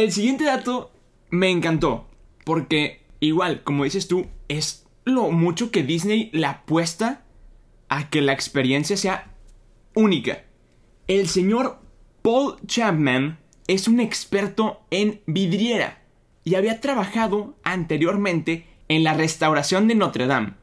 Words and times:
El 0.00 0.12
siguiente 0.12 0.44
dato 0.44 0.92
me 1.28 1.50
encantó. 1.50 2.08
Porque, 2.46 3.02
igual, 3.20 3.62
como 3.62 3.84
dices 3.84 4.08
tú, 4.08 4.28
es 4.48 4.86
lo 5.04 5.30
mucho 5.30 5.70
que 5.70 5.82
Disney 5.82 6.30
le 6.32 6.46
apuesta 6.46 7.22
a 7.90 8.08
que 8.08 8.22
la 8.22 8.32
experiencia 8.32 8.96
sea 8.96 9.34
única. 9.94 10.44
El 11.06 11.28
señor 11.28 11.80
Paul 12.22 12.56
Chapman 12.66 13.40
es 13.66 13.88
un 13.88 14.00
experto 14.00 14.80
en 14.90 15.20
vidriera 15.26 16.02
y 16.44 16.54
había 16.54 16.80
trabajado 16.80 17.58
anteriormente 17.62 18.68
en 18.88 19.04
la 19.04 19.12
restauración 19.12 19.86
de 19.86 19.96
Notre 19.96 20.26
Dame. 20.26 20.54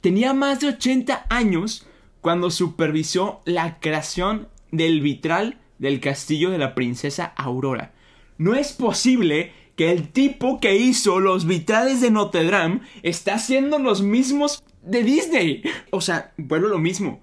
Tenía 0.00 0.32
más 0.32 0.60
de 0.60 0.68
80 0.68 1.26
años 1.28 1.88
cuando 2.20 2.52
supervisó 2.52 3.40
la 3.46 3.80
creación 3.80 4.46
del 4.70 5.00
vitral 5.00 5.58
del 5.80 5.98
castillo 5.98 6.50
de 6.50 6.58
la 6.58 6.76
princesa 6.76 7.32
Aurora. 7.36 7.95
No 8.38 8.54
es 8.54 8.72
posible 8.72 9.52
que 9.76 9.92
el 9.92 10.08
tipo 10.08 10.58
que 10.58 10.76
hizo 10.76 11.20
los 11.20 11.46
vitrales 11.46 12.00
de 12.00 12.10
Notre 12.10 12.44
Dame 12.44 12.80
está 13.02 13.34
haciendo 13.34 13.78
los 13.78 14.02
mismos 14.02 14.64
de 14.82 15.02
Disney. 15.02 15.62
O 15.90 16.00
sea, 16.00 16.32
vuelvo 16.36 16.68
lo 16.68 16.78
mismo. 16.78 17.20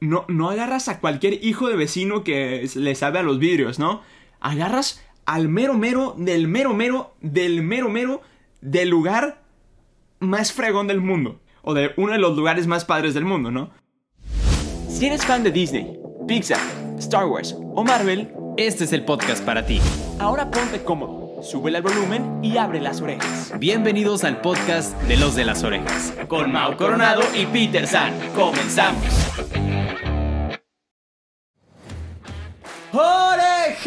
No, 0.00 0.24
no 0.28 0.48
agarras 0.48 0.88
a 0.88 1.00
cualquier 1.00 1.44
hijo 1.44 1.68
de 1.68 1.76
vecino 1.76 2.24
que 2.24 2.68
le 2.74 2.94
sabe 2.94 3.18
a 3.18 3.22
los 3.22 3.38
vidrios, 3.38 3.78
¿no? 3.78 4.02
Agarras 4.40 5.04
al 5.26 5.48
mero 5.48 5.74
mero 5.74 6.14
del 6.16 6.48
mero 6.48 6.72
mero 6.72 7.14
del 7.20 7.62
mero 7.62 7.90
mero 7.90 8.22
del 8.60 8.88
lugar 8.88 9.42
más 10.20 10.52
fregón 10.52 10.86
del 10.86 11.00
mundo. 11.00 11.40
O 11.62 11.74
de 11.74 11.90
uno 11.96 12.12
de 12.12 12.18
los 12.18 12.36
lugares 12.36 12.66
más 12.66 12.84
padres 12.84 13.12
del 13.12 13.24
mundo, 13.24 13.50
¿no? 13.50 13.70
Si 14.88 15.06
eres 15.06 15.24
fan 15.24 15.42
de 15.42 15.50
Disney, 15.50 15.98
Pixar, 16.26 16.60
Star 16.98 17.26
Wars 17.26 17.54
o 17.74 17.84
Marvel, 17.84 18.32
Este 18.58 18.82
es 18.82 18.92
el 18.92 19.04
podcast 19.04 19.44
para 19.44 19.64
ti. 19.64 19.80
ahora 20.18 20.50
ponte 20.50 20.82
cómodo, 20.82 21.44
sube 21.44 21.70
el 21.70 21.80
volumen 21.80 22.40
y 22.42 22.56
abre 22.56 22.80
las 22.80 23.00
orejas. 23.00 23.52
Bienvenidos 23.56 24.24
al 24.24 24.40
podcast 24.40 25.00
de 25.02 25.16
los 25.16 25.36
de 25.36 25.44
las 25.44 25.62
orejas. 25.62 26.12
Con 26.26 26.50
Mau 26.50 26.76
Coronado 26.76 27.22
y 27.36 27.46
Peter 27.46 27.86
San, 27.86 28.12
comenzamos. 28.34 29.04
¡Orejones! 32.92 33.78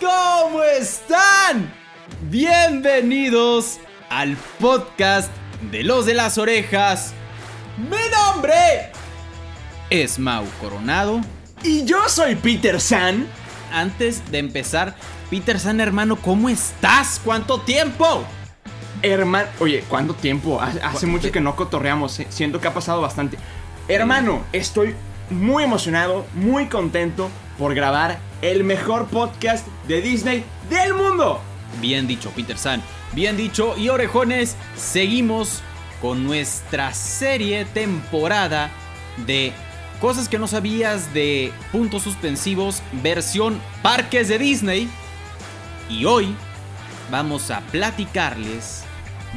¿Cómo 0.00 0.62
están? 0.62 1.70
Bienvenidos 2.30 3.80
al 4.08 4.34
podcast 4.58 5.30
de 5.70 5.84
los 5.84 6.06
de 6.06 6.14
las 6.14 6.38
orejas. 6.38 7.12
Mi 7.76 7.98
nombre 8.10 8.90
es 9.90 10.18
Mau 10.18 10.46
Coronado. 10.58 11.20
Y 11.64 11.84
yo 11.84 12.08
soy 12.08 12.34
Peter 12.34 12.80
San. 12.80 13.26
Antes 13.72 14.30
de 14.30 14.38
empezar, 14.38 14.96
Peter 15.30 15.58
San, 15.60 15.80
hermano, 15.80 16.16
¿cómo 16.16 16.48
estás? 16.48 17.20
¿Cuánto 17.24 17.60
tiempo? 17.60 18.24
Hermano, 19.00 19.48
oye, 19.60 19.84
¿cuánto 19.88 20.14
tiempo? 20.14 20.60
Hace, 20.60 21.06
mucho 21.06 21.30
que 21.30 21.40
no 21.40 21.56
cotorreamos, 21.56 22.18
eh, 22.20 22.26
siento 22.30 22.60
que 22.60 22.68
ha 22.68 22.74
pasado 22.74 23.00
bastante. 23.00 23.38
Hermano, 23.88 24.42
estoy 24.52 24.94
muy 25.30 25.64
emocionado, 25.64 26.26
muy 26.34 26.66
contento 26.66 27.30
por 27.58 27.74
grabar 27.74 28.18
el 28.42 28.64
mejor 28.64 29.06
podcast 29.06 29.66
de 29.86 30.02
Disney 30.02 30.44
del 30.68 30.94
mundo. 30.94 31.40
Bien 31.80 32.06
dicho, 32.06 32.30
Peter 32.34 32.58
San. 32.58 32.82
Bien 33.12 33.36
dicho. 33.36 33.76
Y 33.78 33.88
orejones, 33.88 34.56
seguimos 34.76 35.62
con 36.00 36.24
nuestra 36.24 36.92
serie 36.92 37.64
temporada 37.64 38.70
de 39.26 39.52
cosas 40.02 40.28
que 40.28 40.36
no 40.36 40.48
sabías 40.48 41.14
de 41.14 41.52
puntos 41.70 42.02
suspensivos 42.02 42.82
versión 43.04 43.60
parques 43.82 44.26
de 44.26 44.36
Disney. 44.36 44.88
Y 45.88 46.06
hoy 46.06 46.34
vamos 47.08 47.52
a 47.52 47.60
platicarles 47.60 48.82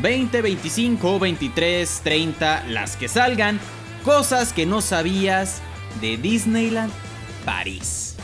20, 0.01 0.41
25, 0.41 1.19
23, 1.19 2.01
30, 2.03 2.63
las 2.69 2.97
que 2.97 3.07
salgan, 3.07 3.59
cosas 4.03 4.53
que 4.53 4.65
no 4.65 4.81
sabías 4.81 5.61
de 6.01 6.17
Disneyland 6.17 6.91
París. 7.45 8.15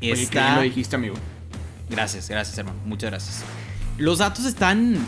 Oye, 0.00 0.28
qué 0.28 0.38
bien 0.38 0.54
lo 0.54 0.62
dijiste, 0.62 0.94
amigo. 0.94 1.16
Gracias, 1.90 2.28
gracias, 2.28 2.56
hermano. 2.58 2.78
Muchas 2.84 3.10
gracias. 3.10 3.42
Los 3.98 4.18
datos 4.18 4.44
están 4.44 5.04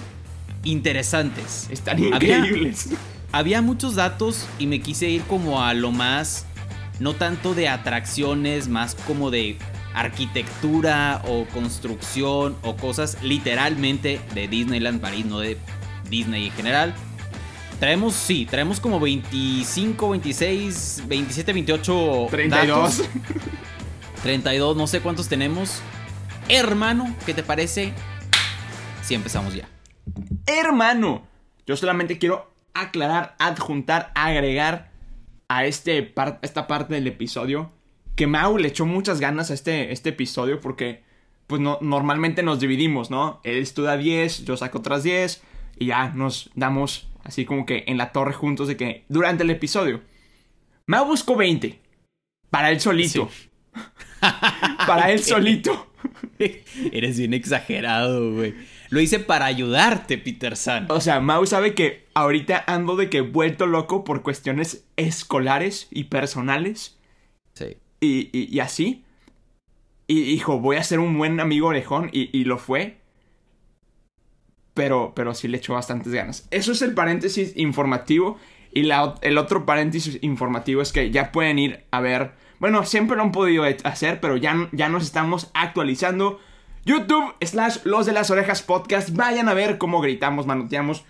interesantes. 0.65 1.69
Están 1.71 2.03
increíbles. 2.03 2.87
Había 2.87 2.99
muchos 3.63 3.95
datos 3.95 4.47
y 4.59 4.67
me 4.67 4.81
quise 4.81 5.09
ir 5.09 5.23
como 5.23 5.63
a 5.63 5.75
lo 5.75 5.93
más, 5.93 6.47
no 7.01 7.15
tanto 7.15 7.55
de 7.55 7.69
atracciones, 7.69 8.69
más 8.69 8.95
como 8.95 9.31
de 9.31 9.59
arquitectura 9.95 11.23
o 11.27 11.47
construcción 11.47 12.57
o 12.63 12.77
cosas 12.77 13.19
literalmente 13.23 14.21
de 14.35 14.47
Disneyland 14.47 15.01
París, 15.01 15.25
no 15.25 15.41
de 15.41 15.59
Disney 16.11 16.47
en 16.47 16.53
general. 16.53 16.95
Traemos, 17.81 18.15
sí, 18.15 18.47
traemos 18.47 18.81
como 18.81 19.01
25, 19.01 20.11
26, 20.11 21.03
27, 21.07 21.53
28 21.53 22.27
32. 22.31 22.99
datos. 22.99 23.09
32, 24.23 24.77
no 24.77 24.87
sé 24.87 25.01
cuántos 25.01 25.29
tenemos. 25.29 25.81
Hermano, 26.49 27.15
¿qué 27.27 27.35
te 27.35 27.43
parece? 27.43 27.93
Si 29.03 29.15
empezamos 29.15 29.55
ya. 29.55 29.69
Hermano, 30.47 31.27
yo 31.67 31.77
solamente 31.77 32.19
quiero 32.19 32.56
aclarar, 32.81 33.37
adjuntar, 33.39 34.13
agregar 34.15 34.91
a 35.49 35.65
este 35.67 36.03
par- 36.03 36.39
esta 36.43 36.67
parte 36.67 36.95
del 36.95 37.07
episodio 37.07 37.73
que 38.17 38.27
Mau 38.27 38.59
le 38.59 38.69
echó 38.69 38.87
muchas 38.87 39.21
ganas 39.21 39.51
a 39.51 39.55
este, 39.55 39.93
este 39.93 40.09
episodio 40.11 40.61
porque 40.61 41.05
pues 41.47 41.61
no, 41.61 41.79
normalmente 41.81 42.43
nos 42.43 42.59
dividimos, 42.61 43.11
¿no? 43.11 43.41
Él 43.45 43.59
estudia 43.59 43.97
10, 43.97 44.45
yo 44.45 44.57
saco 44.57 44.79
otras 44.79 45.03
10 45.05 45.43
y 45.79 45.87
ya 45.87 46.09
nos 46.09 46.51
damos 46.55 47.09
así 47.25 47.45
como 47.45 47.67
que 47.67 47.85
en 47.87 47.99
la 47.99 48.13
torre 48.13 48.33
juntos 48.33 48.69
de 48.69 48.77
que 48.77 49.05
durante 49.09 49.43
el 49.45 49.51
episodio. 49.51 50.01
Mau 50.87 51.05
buscó 51.07 51.37
20 51.37 51.79
para 52.51 52.71
él 52.71 52.81
solito. 52.81 53.29
para 54.87 55.11
él 55.13 55.23
solito. 55.23 55.93
Eres 56.93 57.19
bien 57.19 57.35
exagerado, 57.35 58.33
güey. 58.33 58.55
Lo 58.91 59.01
hice 59.01 59.19
para 59.19 59.47
ayudarte, 59.47 60.19
Peter 60.19 60.57
San. 60.57 60.87
O 60.91 61.01
sea, 61.01 61.21
Mau 61.21 61.45
sabe 61.47 61.75
que 61.75 62.07
ahorita 62.15 62.65
ando 62.67 62.97
de 62.97 63.11
que 63.11 63.21
vuelto 63.21 63.67
loco 63.67 64.05
por 64.05 64.23
cuestiones 64.23 64.85
escolares 64.97 65.89
y 65.91 66.05
personales 66.05 66.97
Sí. 67.55 67.77
y, 68.01 68.31
y- 68.39 68.49
y 68.55 68.61
así. 68.61 69.05
Y 70.07 70.23
dijo, 70.23 70.61
voy 70.61 70.77
a 70.77 70.85
ser 70.85 71.01
un 71.01 71.19
buen 71.19 71.41
amigo 71.41 71.69
orejón 71.69 72.11
y, 72.13 72.31
y 72.39 72.45
lo 72.45 72.59
fue. 72.59 72.99
Pero, 74.75 75.13
pero 75.17 75.35
sí 75.35 75.49
le 75.49 75.57
echó 75.59 75.73
bastantes 75.75 76.13
ganas. 76.13 76.47
Eso 76.51 76.73
es 76.73 76.83
el 76.83 76.95
paréntesis 76.95 77.55
informativo. 77.57 78.39
Y 78.73 78.83
la 78.83 79.15
el 79.23 79.39
otro 79.39 79.65
paréntesis 79.65 80.19
informativo 80.21 80.83
es 80.83 80.93
que 80.93 81.11
ya 81.11 81.33
pueden 81.33 81.59
ir 81.59 81.85
a 81.91 82.01
ver. 82.01 82.33
Bueno, 82.59 82.85
siempre 82.85 83.17
lo 83.17 83.23
han 83.23 83.33
podido 83.33 83.65
hacer, 83.85 84.21
pero 84.21 84.37
ya, 84.37 84.69
ya 84.73 84.89
nos 84.91 85.03
estamos 85.05 85.51
actualizando. 85.55 86.41
YouTube 86.87 87.35
slash 87.43 87.79
Los 87.85 88.07
de 88.07 88.13
las 88.13 88.31
Orejas 88.31 88.63
Podcast. 88.63 89.11
Vayan 89.11 89.49
a 89.49 89.55
ver 89.55 89.77
cómo 89.77 90.01
gritamos, 90.01 90.47
manoteamos. 90.47 91.05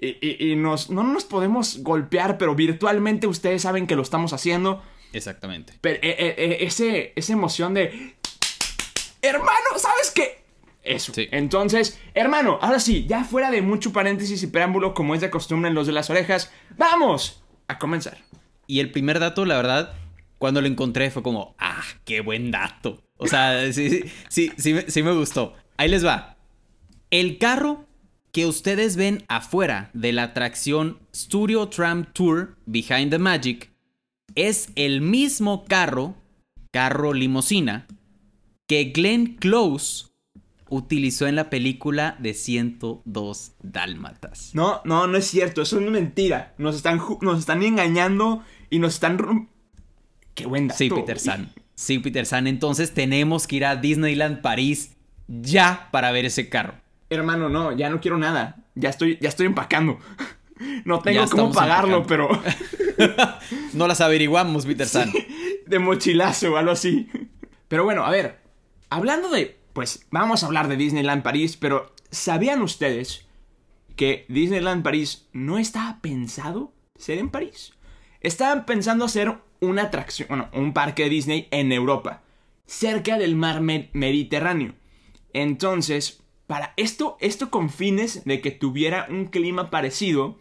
Y, 0.00 0.16
y- 0.26 0.52
y 0.52 0.56
nos, 0.56 0.88
no 0.88 1.02
nos 1.02 1.24
podemos 1.24 1.82
golpear, 1.82 2.38
pero 2.38 2.54
virtualmente 2.54 3.26
ustedes 3.26 3.62
saben 3.62 3.86
que 3.86 3.96
lo 3.96 4.02
estamos 4.02 4.32
haciendo. 4.32 4.82
Exactamente. 5.12 5.74
Pero 5.80 5.96
eh, 5.96 6.16
eh, 6.18 6.34
eh, 6.38 6.56
ese, 6.60 7.12
esa 7.16 7.32
emoción 7.32 7.74
de... 7.74 8.14
Hermano, 9.22 9.78
¿sabes 9.78 10.12
qué? 10.14 10.44
Eso. 10.84 11.12
Sí. 11.12 11.28
Entonces, 11.32 11.98
hermano, 12.14 12.58
ahora 12.62 12.78
sí, 12.78 13.06
ya 13.08 13.24
fuera 13.24 13.50
de 13.50 13.62
mucho 13.62 13.92
paréntesis 13.92 14.40
y 14.42 14.46
preámbulo 14.46 14.94
como 14.94 15.14
es 15.16 15.20
de 15.20 15.30
costumbre 15.30 15.68
en 15.68 15.74
los 15.74 15.86
de 15.88 15.92
las 15.92 16.08
orejas, 16.10 16.52
vamos 16.76 17.42
a 17.66 17.78
comenzar. 17.78 18.18
Y 18.68 18.78
el 18.78 18.92
primer 18.92 19.18
dato, 19.18 19.44
la 19.44 19.56
verdad, 19.56 19.94
cuando 20.38 20.60
lo 20.60 20.68
encontré 20.68 21.10
fue 21.10 21.24
como, 21.24 21.56
ah, 21.58 21.82
qué 22.04 22.20
buen 22.20 22.52
dato. 22.52 23.02
O 23.18 23.26
sea, 23.26 23.72
sí, 23.72 24.02
sí, 24.28 24.50
sí, 24.56 24.74
sí, 24.88 25.02
me- 25.02 25.12
gustó. 25.14 25.54
Ahí 25.76 25.88
les 25.88 26.04
va. 26.04 26.36
El 27.10 27.38
carro 27.38 27.86
que 28.32 28.46
ustedes 28.46 28.96
ven 28.96 29.24
afuera 29.28 29.90
de 29.94 30.12
la 30.12 30.24
atracción 30.24 30.98
Studio 31.14 31.68
Tram 31.68 32.04
Tour 32.12 32.56
Behind 32.66 33.10
the 33.10 33.18
Magic 33.18 33.70
es 34.34 34.68
el 34.74 35.00
mismo 35.00 35.64
carro, 35.64 36.14
carro 36.72 37.14
limusina, 37.14 37.86
que 38.66 38.92
Glenn 38.94 39.36
Close 39.36 40.06
utilizó 40.68 41.26
en 41.26 41.36
la 41.36 41.48
película 41.48 42.16
de 42.18 42.34
102 42.34 43.52
Dálmatas. 43.62 44.50
No, 44.52 44.82
no, 44.84 45.06
no 45.06 45.16
es 45.16 45.26
cierto, 45.26 45.62
eso 45.62 45.80
es 45.80 45.90
mentira. 45.90 46.54
Nos 46.58 46.76
están, 46.76 47.00
nos 47.22 47.38
están 47.38 47.62
engañando 47.62 48.42
y 48.68 48.78
nos 48.80 48.94
están... 48.94 49.48
Qué 50.34 50.44
buen 50.44 50.68
dato. 50.68 50.78
Sí, 50.78 50.90
Peter 50.90 51.18
San. 51.18 51.50
Sí, 51.76 51.98
Peter 52.00 52.26
San. 52.26 52.46
Entonces 52.48 52.92
tenemos 52.92 53.46
que 53.46 53.56
ir 53.56 53.64
a 53.64 53.76
Disneyland 53.76 54.40
París 54.40 54.96
ya 55.28 55.88
para 55.92 56.10
ver 56.10 56.24
ese 56.24 56.48
carro. 56.48 56.74
Hermano, 57.10 57.48
no, 57.48 57.70
ya 57.76 57.88
no 57.90 58.00
quiero 58.00 58.18
nada. 58.18 58.64
Ya 58.74 58.88
estoy, 58.90 59.18
ya 59.20 59.28
estoy 59.28 59.46
empacando. 59.46 60.00
No 60.86 61.00
tengo 61.00 61.22
cómo 61.28 61.52
pagarlo, 61.52 61.98
empacando. 61.98 62.40
pero... 62.96 63.28
No 63.74 63.86
las 63.86 64.00
averiguamos, 64.00 64.64
Peter 64.64 64.88
San. 64.88 65.12
de 65.66 65.78
mochilazo 65.78 66.54
o 66.54 66.56
algo 66.56 66.70
así. 66.70 67.10
Pero 67.68 67.84
bueno, 67.84 68.06
a 68.06 68.10
ver. 68.10 68.38
hablando 68.88 69.28
de, 69.28 69.58
pues 69.74 70.06
vamos 70.10 70.42
a 70.42 70.46
hablar 70.46 70.68
de 70.68 70.78
Disneyland 70.78 71.22
París, 71.22 71.58
pero 71.58 71.92
¿sabían 72.10 72.62
ustedes 72.62 73.26
que 73.96 74.24
Disneyland 74.30 74.82
París 74.82 75.26
no 75.34 75.58
estaba 75.58 76.00
pensado 76.00 76.72
ser 76.96 77.18
en 77.18 77.28
París? 77.28 77.74
Estaban 78.22 78.64
pensando 78.64 79.04
hacer 79.04 79.36
una 79.60 79.84
atracción, 79.84 80.28
bueno, 80.28 80.48
un 80.52 80.72
parque 80.72 81.04
de 81.04 81.10
Disney 81.10 81.48
en 81.50 81.72
Europa, 81.72 82.22
cerca 82.66 83.18
del 83.18 83.34
mar 83.34 83.60
Mediterráneo. 83.60 84.74
Entonces, 85.32 86.22
para 86.46 86.72
esto, 86.76 87.16
esto 87.20 87.50
con 87.50 87.70
fines 87.70 88.24
de 88.24 88.40
que 88.40 88.50
tuviera 88.50 89.06
un 89.10 89.26
clima 89.26 89.70
parecido 89.70 90.38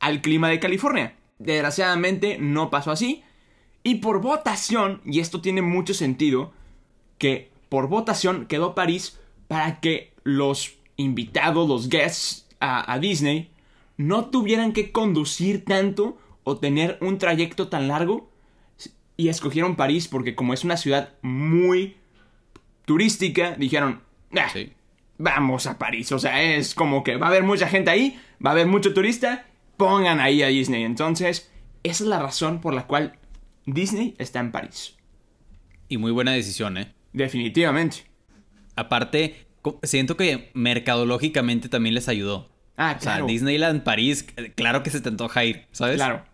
al 0.00 0.20
clima 0.20 0.48
de 0.48 0.60
California. 0.60 1.16
Desgraciadamente 1.38 2.38
no 2.38 2.70
pasó 2.70 2.90
así. 2.90 3.22
Y 3.84 3.96
por 3.96 4.20
votación, 4.20 5.00
y 5.04 5.20
esto 5.20 5.40
tiene 5.40 5.62
mucho 5.62 5.94
sentido, 5.94 6.52
que 7.18 7.50
por 7.68 7.88
votación 7.88 8.46
quedó 8.46 8.74
París 8.74 9.18
para 9.48 9.80
que 9.80 10.12
los 10.24 10.74
invitados, 10.96 11.68
los 11.68 11.88
guests 11.88 12.46
a, 12.60 12.92
a 12.92 12.98
Disney, 12.98 13.50
no 13.96 14.26
tuvieran 14.26 14.72
que 14.72 14.92
conducir 14.92 15.64
tanto 15.64 16.18
o 16.44 16.56
tener 16.58 16.98
un 17.00 17.18
trayecto 17.18 17.68
tan 17.68 17.88
largo. 17.88 18.30
Y 19.16 19.28
escogieron 19.28 19.76
París 19.76 20.08
porque 20.08 20.34
como 20.34 20.54
es 20.54 20.64
una 20.64 20.76
ciudad 20.76 21.10
muy 21.22 21.96
turística, 22.84 23.54
dijeron, 23.56 24.00
ah, 24.36 24.52
vamos 25.18 25.66
a 25.66 25.78
París. 25.78 26.10
O 26.12 26.18
sea, 26.18 26.42
es 26.42 26.74
como 26.74 27.04
que 27.04 27.16
va 27.16 27.26
a 27.26 27.30
haber 27.30 27.42
mucha 27.42 27.68
gente 27.68 27.90
ahí, 27.90 28.18
va 28.44 28.50
a 28.50 28.52
haber 28.54 28.66
mucho 28.66 28.94
turista, 28.94 29.46
pongan 29.76 30.20
ahí 30.20 30.42
a 30.42 30.48
Disney. 30.48 30.82
Entonces, 30.82 31.52
esa 31.82 32.04
es 32.04 32.08
la 32.08 32.20
razón 32.20 32.60
por 32.60 32.74
la 32.74 32.86
cual 32.86 33.18
Disney 33.66 34.14
está 34.18 34.40
en 34.40 34.50
París. 34.50 34.96
Y 35.88 35.98
muy 35.98 36.10
buena 36.10 36.32
decisión, 36.32 36.78
¿eh? 36.78 36.92
Definitivamente. 37.12 38.04
Aparte, 38.76 39.46
siento 39.82 40.16
que 40.16 40.50
mercadológicamente 40.54 41.68
también 41.68 41.94
les 41.94 42.08
ayudó. 42.08 42.50
Ah, 42.76 42.96
claro. 42.98 43.24
O 43.24 43.28
sea, 43.28 43.32
Disneyland 43.32 43.82
París, 43.82 44.26
claro 44.54 44.82
que 44.82 44.90
se 44.90 45.00
te 45.00 45.10
antoja 45.10 45.44
ir, 45.44 45.66
¿sabes? 45.72 45.96
Claro. 45.96 46.24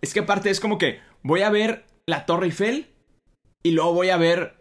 Es 0.00 0.14
que 0.14 0.20
aparte 0.20 0.50
es 0.50 0.60
como 0.60 0.78
que 0.78 1.00
voy 1.22 1.42
a 1.42 1.50
ver 1.50 1.86
la 2.06 2.26
Torre 2.26 2.46
Eiffel 2.46 2.88
y 3.62 3.72
luego 3.72 3.92
voy 3.92 4.10
a 4.10 4.16
ver 4.16 4.56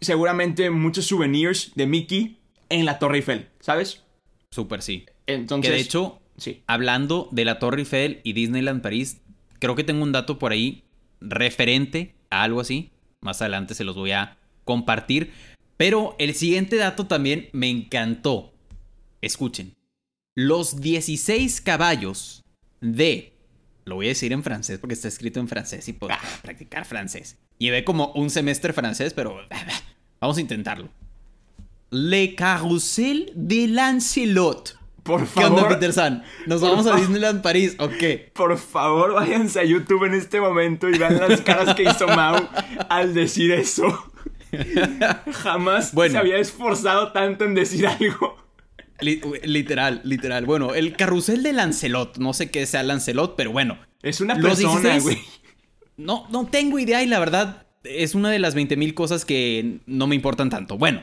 seguramente 0.00 0.70
muchos 0.70 1.06
souvenirs 1.06 1.72
de 1.74 1.86
Mickey 1.86 2.38
en 2.68 2.84
la 2.84 2.98
Torre 2.98 3.18
Eiffel, 3.18 3.48
¿sabes? 3.60 4.02
Súper 4.50 4.82
sí. 4.82 5.06
Entonces. 5.26 5.70
Que 5.70 5.76
de 5.76 5.82
hecho, 5.82 6.20
sí. 6.36 6.62
hablando 6.66 7.28
de 7.32 7.44
la 7.44 7.58
Torre 7.58 7.80
Eiffel 7.80 8.20
y 8.24 8.32
Disneyland 8.32 8.82
París, 8.82 9.20
creo 9.58 9.74
que 9.74 9.84
tengo 9.84 10.02
un 10.02 10.12
dato 10.12 10.38
por 10.38 10.52
ahí 10.52 10.84
referente 11.20 12.14
a 12.30 12.42
algo 12.42 12.60
así. 12.60 12.90
Más 13.20 13.40
adelante 13.40 13.74
se 13.74 13.84
los 13.84 13.96
voy 13.96 14.12
a 14.12 14.38
compartir. 14.64 15.32
Pero 15.76 16.14
el 16.18 16.34
siguiente 16.34 16.76
dato 16.76 17.06
también 17.06 17.48
me 17.52 17.68
encantó. 17.68 18.52
Escuchen. 19.20 19.74
Los 20.36 20.80
16 20.80 21.60
caballos 21.60 22.42
de... 22.80 23.33
Lo 23.84 23.96
voy 23.96 24.06
a 24.06 24.08
decir 24.10 24.32
en 24.32 24.42
francés 24.42 24.78
porque 24.78 24.94
está 24.94 25.08
escrito 25.08 25.40
en 25.40 25.48
francés 25.48 25.88
y 25.88 25.92
puedo 25.92 26.14
practicar 26.42 26.84
francés. 26.86 27.36
Llevé 27.58 27.84
como 27.84 28.12
un 28.12 28.30
semestre 28.30 28.72
francés, 28.72 29.12
pero 29.12 29.36
vamos 30.20 30.38
a 30.38 30.40
intentarlo. 30.40 30.88
Le 31.90 32.34
Carrousel 32.34 33.32
de 33.34 33.68
Lancelot. 33.68 34.78
Por 35.02 35.26
favor. 35.26 35.34
¿Qué 35.34 35.54
onda, 35.54 35.68
Peter 35.68 35.92
San? 35.92 36.24
¿Nos 36.46 36.62
vamos 36.62 36.86
a 36.86 36.96
Disneyland 36.96 37.42
París 37.42 37.76
o 37.78 37.90
qué? 37.90 38.32
Por 38.34 38.56
favor, 38.56 39.12
váyanse 39.12 39.60
a 39.60 39.64
YouTube 39.64 40.04
en 40.04 40.14
este 40.14 40.40
momento 40.40 40.88
y 40.88 40.96
vean 40.96 41.18
las 41.18 41.42
caras 41.42 41.74
que 41.74 41.82
hizo 41.82 42.08
Mau 42.08 42.48
al 42.88 43.12
decir 43.12 43.52
eso. 43.52 44.10
Jamás 45.32 45.90
se 45.90 46.16
había 46.16 46.38
esforzado 46.38 47.12
tanto 47.12 47.44
en 47.44 47.54
decir 47.54 47.86
algo. 47.86 48.33
Literal, 49.04 50.00
literal. 50.04 50.46
Bueno, 50.46 50.74
el 50.74 50.96
carrusel 50.96 51.42
de 51.42 51.52
Lancelot. 51.52 52.18
No 52.18 52.32
sé 52.32 52.50
qué 52.50 52.66
sea 52.66 52.82
Lancelot, 52.82 53.36
pero 53.36 53.52
bueno. 53.52 53.78
Es 54.02 54.20
una 54.20 54.36
persona, 54.36 54.98
güey. 54.98 55.18
No, 55.96 56.26
no 56.30 56.46
tengo 56.46 56.78
idea 56.78 57.02
y 57.02 57.06
la 57.06 57.18
verdad 57.18 57.66
es 57.84 58.14
una 58.14 58.30
de 58.30 58.38
las 58.38 58.56
20.000 58.56 58.94
cosas 58.94 59.24
que 59.24 59.80
no 59.86 60.06
me 60.06 60.16
importan 60.16 60.50
tanto. 60.50 60.78
Bueno. 60.78 61.02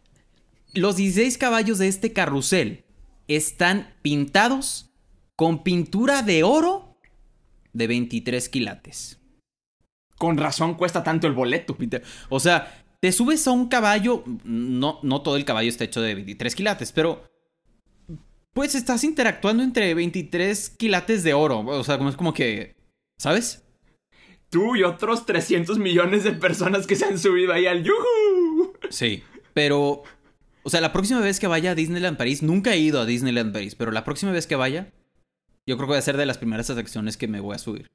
los 0.74 0.96
16 0.96 1.38
caballos 1.38 1.78
de 1.78 1.88
este 1.88 2.12
carrusel 2.12 2.84
están 3.28 3.94
pintados 4.02 4.90
con 5.34 5.62
pintura 5.62 6.22
de 6.22 6.44
oro 6.44 6.98
de 7.72 7.86
23 7.86 8.48
quilates. 8.48 9.18
Con 10.16 10.38
razón 10.38 10.74
cuesta 10.74 11.04
tanto 11.04 11.26
el 11.26 11.34
boleto. 11.34 11.76
O 12.30 12.40
sea, 12.40 12.85
te 13.00 13.12
subes 13.12 13.46
a 13.46 13.52
un 13.52 13.68
caballo, 13.68 14.24
no, 14.44 14.98
no 15.02 15.22
todo 15.22 15.36
el 15.36 15.44
caballo 15.44 15.68
está 15.68 15.84
hecho 15.84 16.00
de 16.00 16.14
23 16.14 16.54
quilates, 16.54 16.92
pero 16.92 17.22
pues 18.52 18.74
estás 18.74 19.04
interactuando 19.04 19.62
entre 19.62 19.94
23 19.94 20.70
quilates 20.70 21.22
de 21.22 21.34
oro. 21.34 21.60
O 21.60 21.84
sea, 21.84 21.98
como 21.98 22.10
es 22.10 22.16
como 22.16 22.32
que, 22.32 22.74
¿sabes? 23.18 23.62
Tú 24.48 24.76
y 24.76 24.82
otros 24.82 25.26
300 25.26 25.78
millones 25.78 26.24
de 26.24 26.32
personas 26.32 26.86
que 26.86 26.96
se 26.96 27.04
han 27.04 27.18
subido 27.18 27.52
ahí 27.52 27.66
al 27.66 27.82
yuhu. 27.82 28.72
Sí, 28.90 29.22
pero 29.52 30.04
o 30.66 30.68
sea, 30.68 30.80
la 30.80 30.92
próxima 30.92 31.20
vez 31.20 31.38
que 31.38 31.46
vaya 31.46 31.70
a 31.70 31.74
Disneyland 31.76 32.16
París, 32.16 32.42
nunca 32.42 32.72
he 32.72 32.78
ido 32.78 33.00
a 33.00 33.06
Disneyland 33.06 33.52
París, 33.52 33.76
pero 33.76 33.92
la 33.92 34.02
próxima 34.02 34.32
vez 34.32 34.48
que 34.48 34.56
vaya, 34.56 34.92
yo 35.64 35.76
creo 35.76 35.86
que 35.86 35.92
va 35.92 35.98
a 35.98 36.02
ser 36.02 36.16
de 36.16 36.26
las 36.26 36.38
primeras 36.38 36.68
atracciones 36.70 37.16
que 37.16 37.28
me 37.28 37.38
voy 37.38 37.54
a 37.54 37.58
subir. 37.58 37.86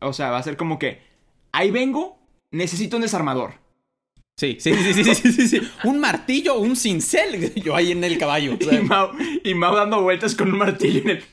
O 0.00 0.12
sea, 0.12 0.30
va 0.30 0.36
a 0.36 0.42
ser 0.42 0.58
como 0.58 0.78
que, 0.78 1.00
ahí 1.52 1.70
vengo, 1.70 2.20
necesito 2.50 2.96
un 2.96 3.02
desarmador. 3.02 3.54
Sí, 4.38 4.56
sí, 4.60 4.72
sí, 4.72 4.94
sí, 4.94 5.14
sí, 5.16 5.32
sí, 5.32 5.48
sí, 5.48 5.68
Un 5.82 5.98
martillo, 5.98 6.60
un 6.60 6.76
cincel, 6.76 7.52
yo 7.56 7.74
ahí 7.74 7.90
en 7.90 8.04
el 8.04 8.18
caballo. 8.18 8.56
y, 9.42 9.54
Mau 9.54 9.74
dando 9.74 10.00
vueltas 10.00 10.36
con 10.36 10.52
un 10.52 10.58
martillo 10.58 11.00
en 11.00 11.10
el... 11.10 11.24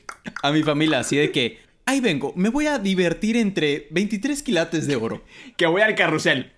A 0.42 0.50
mi 0.50 0.64
familia, 0.64 0.98
así 0.98 1.16
de 1.16 1.30
que, 1.30 1.60
ahí 1.84 2.00
vengo, 2.00 2.32
me 2.34 2.48
voy 2.48 2.66
a 2.66 2.80
divertir 2.80 3.36
entre 3.36 3.86
23 3.92 4.42
quilates 4.42 4.88
de 4.88 4.96
oro. 4.96 5.22
que 5.56 5.66
voy 5.66 5.82
al 5.82 5.94
carrusel. 5.94 6.52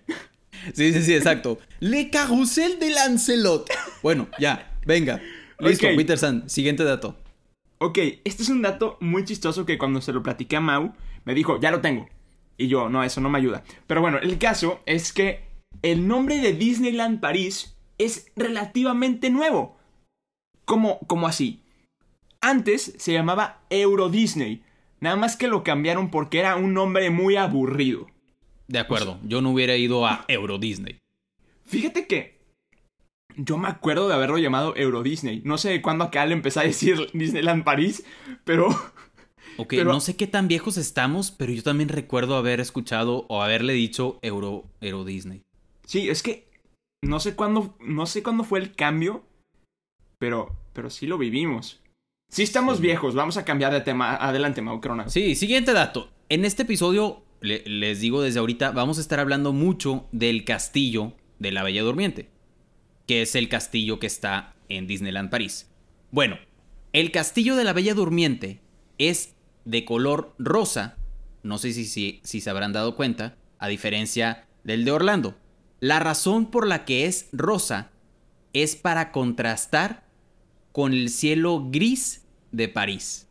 Sí, 0.73 0.95
sí, 0.95 1.03
sí, 1.03 1.15
exacto. 1.15 1.59
Le 1.81 2.09
Carrusel 2.09 2.79
de 2.79 2.93
Lancelot. 2.93 3.69
Bueno, 4.03 4.29
ya, 4.39 4.75
venga. 4.87 5.21
Listo, 5.59 5.87
Peter 5.97 6.17
San, 6.17 6.49
siguiente 6.49 6.83
dato. 6.83 7.15
Ok, 7.77 7.99
este 8.25 8.43
es 8.43 8.49
un 8.49 8.63
dato 8.63 8.97
muy 9.01 9.23
chistoso 9.27 9.67
que 9.67 9.77
cuando 9.77 10.01
se 10.01 10.15
lo 10.15 10.23
platiqué 10.23 10.57
a 10.57 10.61
Mau, 10.61 10.95
me 11.27 11.35
dijo, 11.35 11.61
ya 11.61 11.71
lo 11.71 11.83
tengo. 11.83 12.09
Y 12.57 12.69
yo, 12.69 12.89
no, 12.89 13.05
eso 13.05 13.21
no 13.21 13.29
me 13.29 13.37
ayuda. 13.37 13.65
Pero 13.87 14.01
bueno, 14.01 14.19
el 14.19 14.39
caso 14.39 14.81
es 14.87 15.13
que 15.13 15.48
el 15.83 16.09
nombre 16.09 16.39
de 16.39 16.53
Disneyland 16.53 17.21
París 17.21 17.77
es 17.99 18.31
relativamente 18.37 19.31
nuevo. 19.31 19.77
¿Cómo, 20.65 20.99
cómo 21.07 21.27
así? 21.27 21.63
Antes 22.41 22.95
se 22.99 23.13
llamaba 23.13 23.63
Euro 23.71 24.09
Disney, 24.09 24.63
nada 25.01 25.17
más 25.17 25.37
que 25.37 25.49
lo 25.49 25.65
cambiaron 25.65 26.11
porque 26.11 26.39
era 26.39 26.57
un 26.57 26.75
nombre 26.75 27.11
muy 27.11 27.37
aburrido. 27.37 28.07
De 28.69 28.79
acuerdo, 28.79 29.19
yo 29.25 29.41
no 29.41 29.51
hubiera 29.51 29.77
ido 29.77 30.07
a 30.07 30.25
Euro 30.29 30.59
Disney. 30.59 30.99
Fíjate 31.65 32.07
que 32.07 32.39
yo 33.37 33.57
me 33.57 33.69
acuerdo 33.69 34.09
de 34.09 34.15
haberlo 34.15 34.39
llamado 34.39 34.77
Euro 34.77 35.03
Disney. 35.03 35.41
No 35.45 35.59
sé 35.59 35.81
cuándo 35.81 36.05
acá 36.05 36.27
le 36.27 36.35
empecé 36.35 36.61
a 36.61 36.65
decir 36.65 37.11
Disneyland 37.13 37.65
París, 37.65 38.05
pero... 38.45 38.69
Ok, 39.57 39.73
no 39.85 40.01
sé 40.01 40.17
qué 40.17 40.27
tan 40.27 40.49
viejos 40.49 40.77
estamos, 40.77 41.31
pero 41.31 41.53
yo 41.53 41.63
también 41.63 41.89
recuerdo 41.89 42.37
haber 42.37 42.61
escuchado 42.61 43.27
o 43.29 43.43
haberle 43.43 43.73
dicho 43.73 44.19
Euro, 44.23 44.65
Euro 44.81 45.05
Disney. 45.05 45.43
Sí, 45.89 46.11
es 46.11 46.23
que 46.23 46.47
no 47.03 47.19
sé 47.19 47.35
cuándo, 47.35 47.75
no 47.81 48.05
sé 48.05 48.23
cuándo 48.23 48.45
fue 48.45 48.59
el 48.59 48.75
cambio, 48.75 49.25
pero, 50.19 50.55
pero 50.75 50.91
sí 50.91 51.07
lo 51.07 51.17
vivimos. 51.17 51.81
Sí 52.31 52.43
estamos 52.43 52.81
viejos, 52.81 53.15
vamos 53.15 53.39
a 53.39 53.47
cambiar 53.47 53.73
de 53.73 53.81
tema. 53.81 54.15
Adelante, 54.15 54.61
Maucrona. 54.61 55.09
Sí, 55.09 55.35
siguiente 55.35 55.73
dato. 55.73 56.13
En 56.29 56.45
este 56.45 56.65
episodio 56.65 57.23
les 57.41 58.01
digo 58.01 58.21
desde 58.21 58.39
ahorita, 58.39 58.73
vamos 58.73 58.99
a 58.99 59.01
estar 59.01 59.19
hablando 59.19 59.55
mucho 59.55 60.07
del 60.13 60.45
castillo 60.45 61.15
de 61.39 61.53
la 61.53 61.63
Bella 61.63 61.83
Durmiente, 61.83 62.29
que 63.07 63.23
es 63.23 63.35
el 63.35 63.49
castillo 63.49 63.99
que 63.99 64.09
está 64.09 64.57
en 64.69 64.87
Disneyland 64.87 65.31
París. 65.31 65.71
Bueno, 66.11 66.37
el 66.93 67.13
castillo 67.13 67.57
de 67.57 67.65
la 67.65 67.73
Bella 67.73 67.95
Durmiente 67.95 68.61
es 68.99 69.37
de 69.65 69.87
color 69.87 70.35
rosa, 70.39 70.99
no 71.43 71.57
sé 71.57 71.73
si, 71.73 71.87
si, 71.87 72.21
si 72.25 72.43
se 72.43 72.51
habrán 72.51 72.75
dado 72.75 72.95
cuenta, 72.95 73.39
a 73.59 73.69
diferencia 73.69 74.47
del 74.65 74.85
de 74.85 74.93
Orlando. 74.93 75.35
La 75.81 76.01
razón 76.01 76.51
por 76.51 76.67
la 76.67 76.85
que 76.85 77.07
es 77.07 77.29
rosa 77.33 77.91
es 78.53 78.77
para 78.77 79.13
contrastar 79.13 80.05
con 80.73 80.93
el 80.93 81.11
cielo 81.11 81.69
gris 81.71 82.25
de 82.53 82.69
París. 82.69 83.27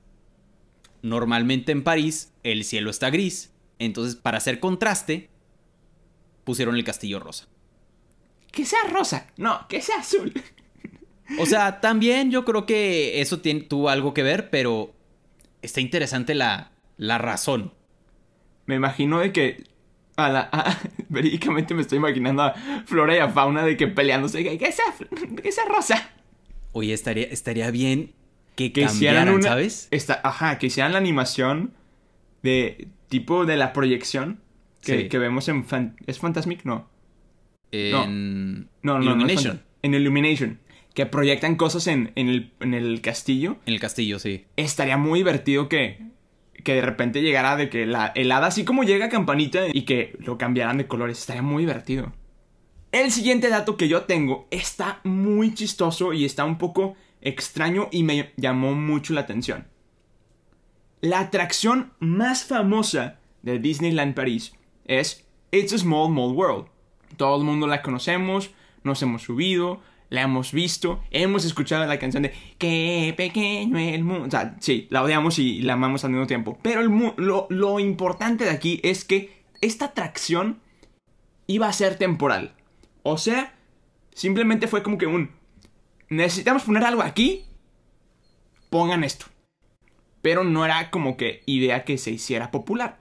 Normalmente 1.02 1.72
en 1.72 1.84
París 1.84 2.32
el 2.44 2.64
cielo 2.64 2.90
está 2.90 3.10
gris 3.10 3.52
entonces, 3.80 4.16
para 4.16 4.38
hacer 4.38 4.60
contraste, 4.60 5.30
pusieron 6.44 6.76
el 6.76 6.84
castillo 6.84 7.20
rosa. 7.20 7.48
Que 8.52 8.66
sea 8.66 8.80
rosa, 8.90 9.28
no, 9.38 9.68
que 9.68 9.82
sea 9.82 9.98
azul. 10.00 10.34
O 11.40 11.46
sea, 11.46 11.82
también 11.82 12.32
yo 12.32 12.46
creo 12.46 12.66
que 12.66 13.22
eso 13.22 13.40
tuvo 13.40 13.90
algo 13.90 14.14
que 14.14 14.24
ver, 14.24 14.50
pero 14.50 14.94
está 15.62 15.82
interesante 15.82 16.34
la, 16.34 16.72
la 16.98 17.18
razón. 17.18 17.74
Me 18.66 18.76
imagino 18.76 19.20
de 19.20 19.32
que 19.32 19.64
a 20.18 20.30
la, 20.30 20.50
verídicamente 21.10 21.74
me 21.74 21.82
estoy 21.82 21.98
imaginando 22.00 22.44
a 22.44 22.54
Flora 22.86 23.16
y 23.16 23.20
a 23.20 23.30
Fauna 23.30 23.64
de 23.64 23.78
que 23.78 23.88
peleándose. 23.88 24.44
Que, 24.44 24.68
esa, 24.68 24.84
que 25.42 25.48
esa 25.48 25.64
rosa. 25.66 26.12
Oye, 26.74 26.94
estaría, 26.94 27.26
estaría 27.26 27.72
bien 27.72 28.12
que, 28.56 28.74
Que 28.74 28.82
hicieran 28.82 29.26
cambiaran, 29.28 29.34
una. 29.36 29.44
¿sabes? 29.50 29.88
Esta, 29.92 30.20
ajá, 30.24 30.58
que 30.60 30.68
hicieran 30.68 30.92
la 30.92 30.98
animación 30.98 31.74
de 32.44 32.88
tipo 33.08 33.46
de 33.46 33.56
la 33.58 33.72
proyección 33.74 34.42
que, 34.82 35.02
Sí. 35.04 35.10
que 35.10 35.18
vemos 35.18 35.48
en. 35.48 35.64
Fan- 35.66 35.96
¿Es 36.08 36.20
Fantasmic? 36.20 36.66
No. 36.66 36.90
En 37.72 38.70
No, 38.82 38.94
no, 38.94 39.00
no. 39.00 39.04
Illumination. 39.06 39.62
En 39.82 39.94
Illumination. 39.94 40.60
Que 40.94 41.06
proyectan 41.06 41.56
cosas 41.56 41.86
en, 41.88 42.12
en, 42.16 42.28
el, 42.30 42.52
en 42.60 42.74
el 42.74 43.02
castillo. 43.02 43.58
en 43.68 43.74
el 43.76 43.80
castillo, 43.80 44.18
sí. 44.18 44.46
estaría 44.56 44.98
muy 44.98 45.20
divertido 45.20 45.70
que, 45.70 46.00
que 46.68 46.74
de 46.74 46.82
repente 46.82 47.22
llegara 47.22 47.56
de 47.56 47.70
que 47.70 47.86
la 47.86 48.12
helada, 48.14 48.48
así 48.48 48.66
como 48.66 48.84
llega 48.84 49.08
Campanita, 49.08 49.68
y 49.72 49.84
que 49.84 50.18
lo 50.20 50.38
cambiaran 50.38 50.78
de 50.78 50.86
colores. 50.86 51.18
Estaría 51.18 51.42
muy 51.42 51.64
divertido. 51.64 52.12
El 52.92 53.10
siguiente 53.10 53.48
dato 53.48 53.78
que 53.78 53.88
yo 53.88 54.02
tengo 54.02 54.50
está 54.52 55.00
muy 55.06 55.54
chistoso 55.54 56.12
y 56.12 56.26
está 56.26 56.44
un 56.44 56.58
poco 56.58 56.98
extraño 57.22 57.88
y 57.90 58.04
me 58.04 58.34
llamó 58.36 58.74
mucho 58.74 59.14
la 59.14 59.22
atención. 59.22 59.66
La 61.00 61.22
atracción 61.22 61.94
más 62.00 62.44
famosa 62.44 63.18
de 63.44 63.60
Disneyland 63.60 64.14
París 64.14 64.52
es 64.84 65.26
It's 65.52 65.72
a 65.72 65.78
Small 65.78 66.10
Small 66.10 66.34
World. 66.34 66.68
Todo 67.16 67.38
el 67.38 67.46
mundo 67.46 67.68
la 67.68 67.82
conocemos, 67.82 68.50
nos 68.84 69.02
hemos 69.02 69.22
subido, 69.22 69.80
la 70.10 70.22
hemos 70.22 70.52
visto, 70.52 71.04
hemos 71.12 71.46
escuchado 71.46 71.86
la 71.86 72.00
canción 72.00 72.24
de 72.24 72.34
Qué 72.58 73.14
pequeño 73.18 73.78
el 73.78 74.04
mundo. 74.04 74.28
O 74.28 74.32
sea, 74.32 74.56
sí, 74.60 74.88
la 74.90 75.04
odiamos 75.04 75.40
y 75.40 75.62
la 75.62 75.74
amamos 75.74 76.04
al 76.06 76.12
mismo 76.12 76.28
tiempo. 76.28 76.58
Pero 76.62 76.82
lo, 76.82 77.48
lo 77.50 77.80
importante 77.80 78.46
de 78.46 78.52
aquí 78.52 78.80
es 78.84 79.04
que 79.04 79.44
esta 79.62 79.86
atracción 79.86 80.60
iba 81.48 81.68
a 81.68 81.74
ser 81.74 81.98
temporal. 81.98 82.54
O 83.04 83.18
sea, 83.18 83.54
simplemente 84.14 84.68
fue 84.68 84.84
como 84.84 84.98
que 84.98 85.08
un... 85.08 85.32
Necesitamos 86.10 86.64
poner 86.64 86.84
algo 86.84 87.02
aquí. 87.02 87.46
Pongan 88.70 89.04
esto. 89.04 89.26
Pero 90.22 90.44
no 90.44 90.66
era 90.66 90.90
como 90.90 91.18
que 91.18 91.42
idea 91.46 91.84
que 91.84 91.98
se 91.98 92.12
hiciera 92.12 92.52
popular. 92.52 93.00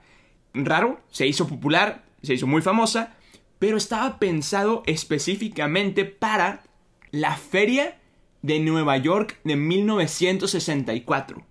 Raro, 0.53 1.01
se 1.09 1.27
hizo 1.27 1.47
popular, 1.47 2.05
se 2.21 2.33
hizo 2.33 2.47
muy 2.47 2.61
famosa, 2.61 3.15
pero 3.59 3.77
estaba 3.77 4.19
pensado 4.19 4.83
específicamente 4.85 6.05
para 6.05 6.63
la 7.11 7.35
feria 7.37 7.97
de 8.41 8.59
Nueva 8.59 8.97
York 8.97 9.39
de 9.43 9.55
1964. 9.55 11.43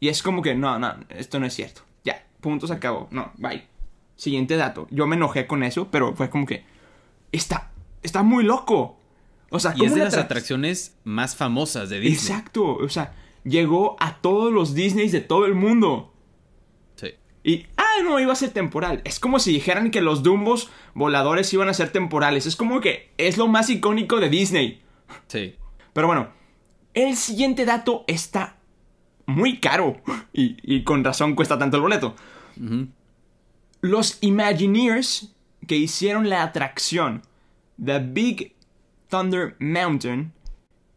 Y 0.00 0.08
es 0.08 0.22
como 0.22 0.42
que, 0.42 0.54
no, 0.54 0.78
no, 0.78 0.94
esto 1.10 1.40
no 1.40 1.46
es 1.46 1.54
cierto. 1.54 1.82
Ya, 2.04 2.24
punto 2.40 2.66
se 2.66 2.74
acabó. 2.74 3.08
No, 3.10 3.32
bye. 3.38 3.64
Siguiente 4.16 4.56
dato. 4.56 4.86
Yo 4.90 5.06
me 5.06 5.16
enojé 5.16 5.46
con 5.46 5.62
eso, 5.62 5.88
pero 5.90 6.14
fue 6.14 6.30
como 6.30 6.46
que, 6.46 6.64
está, 7.32 7.70
está 8.02 8.22
muy 8.22 8.44
loco. 8.44 8.98
O 9.50 9.58
sea, 9.60 9.72
Y 9.74 9.78
¿cómo 9.78 9.88
es 9.90 9.94
de 9.94 10.04
las 10.04 10.14
atrac- 10.14 10.24
atracciones 10.24 10.96
más 11.04 11.34
famosas 11.36 11.88
de 11.88 12.00
Disney. 12.00 12.14
Exacto, 12.36 12.76
o 12.76 12.88
sea, 12.88 13.14
llegó 13.44 13.96
a 13.98 14.16
todos 14.20 14.52
los 14.52 14.74
Disneys 14.74 15.12
de 15.12 15.20
todo 15.20 15.46
el 15.46 15.54
mundo. 15.54 16.12
Sí. 16.96 17.14
Y, 17.44 17.66
ah, 17.76 18.02
no, 18.04 18.20
iba 18.20 18.32
a 18.32 18.36
ser 18.36 18.50
temporal. 18.50 19.00
Es 19.04 19.18
como 19.18 19.38
si 19.38 19.52
dijeran 19.52 19.90
que 19.90 20.00
los 20.02 20.22
Dumbos 20.22 20.70
voladores 20.94 21.52
iban 21.54 21.68
a 21.68 21.74
ser 21.74 21.90
temporales. 21.90 22.44
Es 22.46 22.56
como 22.56 22.80
que 22.80 23.10
es 23.18 23.38
lo 23.38 23.46
más 23.46 23.70
icónico 23.70 24.20
de 24.20 24.28
Disney. 24.28 24.82
Sí. 25.26 25.56
Pero 25.92 26.06
bueno, 26.06 26.28
el 26.94 27.16
siguiente 27.16 27.64
dato 27.64 28.04
está 28.06 28.56
muy 29.26 29.58
caro. 29.58 29.96
Y, 30.32 30.56
y 30.62 30.84
con 30.84 31.04
razón 31.04 31.34
cuesta 31.34 31.58
tanto 31.58 31.76
el 31.76 31.82
boleto. 31.82 32.14
Los 33.80 34.18
Imagineers 34.20 35.34
que 35.66 35.76
hicieron 35.76 36.28
la 36.28 36.42
atracción 36.42 37.22
The 37.82 38.00
Big 38.00 38.54
Thunder 39.08 39.56
Mountain. 39.58 40.32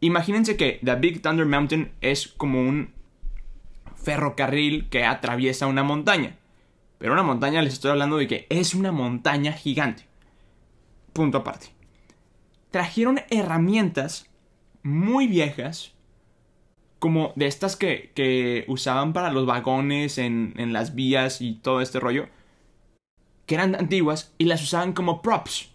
Imagínense 0.00 0.56
que 0.56 0.80
The 0.84 0.96
Big 0.96 1.22
Thunder 1.22 1.46
Mountain 1.46 1.92
es 2.00 2.28
como 2.28 2.60
un 2.60 2.92
ferrocarril 4.02 4.88
que 4.88 5.04
atraviesa 5.04 5.66
una 5.66 5.84
montaña. 5.84 6.36
Pero 6.98 7.12
una 7.12 7.22
montaña 7.22 7.62
les 7.62 7.74
estoy 7.74 7.90
hablando 7.92 8.16
de 8.16 8.26
que 8.26 8.46
es 8.48 8.74
una 8.74 8.92
montaña 8.92 9.52
gigante. 9.52 10.06
Punto 11.12 11.38
aparte. 11.38 11.68
Trajeron 12.72 13.20
herramientas 13.30 14.28
muy 14.82 15.28
viejas. 15.28 15.94
Como 16.98 17.32
de 17.36 17.46
estas 17.46 17.76
que, 17.76 18.10
que 18.14 18.64
usaban 18.66 19.12
para 19.12 19.30
los 19.30 19.46
vagones 19.46 20.18
en, 20.18 20.54
en 20.56 20.72
las 20.72 20.94
vías 20.94 21.40
y 21.40 21.54
todo 21.54 21.80
este 21.80 22.00
rollo. 22.00 22.28
Que 23.46 23.54
eran 23.54 23.76
antiguas 23.76 24.34
y 24.38 24.46
las 24.46 24.62
usaban 24.62 24.92
como 24.92 25.22
props. 25.22 25.70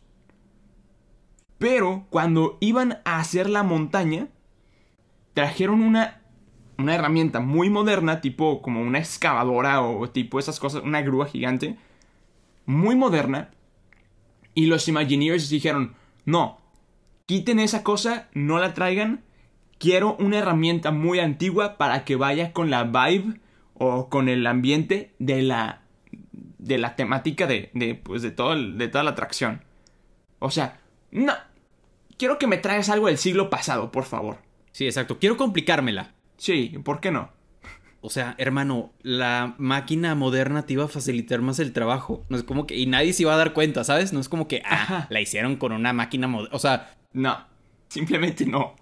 Pero 1.58 2.06
cuando 2.10 2.58
iban 2.60 3.00
a 3.04 3.20
hacer 3.20 3.50
la 3.50 3.64
montaña, 3.64 4.28
trajeron 5.34 5.82
una, 5.82 6.22
una 6.78 6.96
herramienta 6.96 7.40
muy 7.40 7.70
moderna, 7.70 8.22
tipo 8.22 8.62
como 8.62 8.82
una 8.82 9.00
excavadora 9.00 9.82
o 9.82 10.10
tipo 10.10 10.40
esas 10.40 10.60
cosas, 10.60 10.84
una 10.84 11.02
grúa 11.02 11.26
gigante, 11.28 11.78
muy 12.66 12.96
moderna. 12.96 13.52
Y 14.54 14.68
los 14.68 14.88
Imagineers 14.88 15.50
dijeron, 15.50 15.96
no, 16.26 16.60
quiten 17.28 17.60
esa 17.60 17.84
cosa, 17.84 18.30
no 18.34 18.58
la 18.58 18.74
traigan, 18.74 19.24
quiero 19.78 20.16
una 20.20 20.40
herramienta 20.40 20.90
muy 20.92 21.20
antigua 21.20 21.78
para 21.78 22.04
que 22.04 22.16
vaya 22.16 22.52
con 22.54 22.72
la 22.72 22.84
vibe 22.84 23.40
o 23.76 24.10
con 24.10 24.28
el 24.30 24.48
ambiente 24.48 25.14
de 25.20 25.44
la, 25.44 25.82
de 26.58 26.78
la 26.80 26.96
temática 26.96 27.46
de, 27.46 27.70
de, 27.76 27.94
pues, 27.94 28.24
de, 28.24 28.32
todo 28.32 28.54
el- 28.54 28.78
de 28.80 28.88
toda 28.88 29.04
la 29.04 29.12
atracción. 29.12 29.62
O 30.40 30.50
sea, 30.50 30.80
no. 31.12 31.34
Quiero 32.18 32.40
que 32.40 32.48
me 32.48 32.58
traigas 32.58 32.90
algo 32.90 33.06
del 33.08 33.18
siglo 33.20 33.50
pasado, 33.52 33.92
por 33.92 34.06
favor. 34.06 34.38
Sí, 34.72 34.86
exacto. 34.86 35.20
Quiero 35.20 35.38
complicármela. 35.38 36.14
Sí, 36.38 36.76
¿por 36.84 37.00
qué 37.00 37.12
no? 37.12 37.30
O 38.02 38.10
sea, 38.10 38.36
hermano, 38.38 38.92
la 39.02 39.54
máquina 39.58 40.16
moderna 40.16 40.64
te 40.66 40.74
iba 40.74 40.86
a 40.86 40.88
facilitar 40.88 41.42
más 41.42 41.60
el 41.60 41.74
trabajo. 41.74 42.24
No 42.30 42.38
es 42.38 42.44
como 42.44 42.66
que. 42.66 42.76
Y 42.76 42.86
nadie 42.86 43.14
se 43.14 43.24
iba 43.24 43.34
a 43.34 43.38
dar 43.38 43.54
cuenta, 43.54 43.84
¿sabes? 43.84 44.14
No 44.14 44.20
es 44.20 44.30
como 44.30 44.48
que. 44.48 44.62
Ah, 44.66 44.74
Ajá. 44.74 45.08
la 45.10 45.20
hicieron 45.22 45.58
con 45.58 45.72
una 45.74 45.94
máquina 45.94 46.28
moderna. 46.28 46.56
O 46.56 46.60
sea, 46.60 46.96
No, 47.18 47.46
simplemente 47.90 48.46
no. 48.46 48.76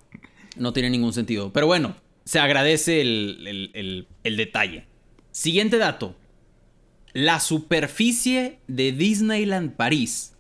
no 0.58 0.74
tiene 0.74 0.90
ningún 0.90 1.14
sentido. 1.14 1.52
Pero 1.54 1.68
bueno, 1.68 1.96
se 2.26 2.40
agradece 2.40 3.02
el, 3.02 3.46
el- 3.48 3.72
el- 3.74 4.08
el 4.24 4.38
detalle. 4.38 4.86
Siguiente 5.32 5.78
dato. 5.78 6.16
La 7.14 7.40
superficie 7.40 8.60
de 8.68 8.92
Disneyland 8.92 9.72
París 9.76 10.34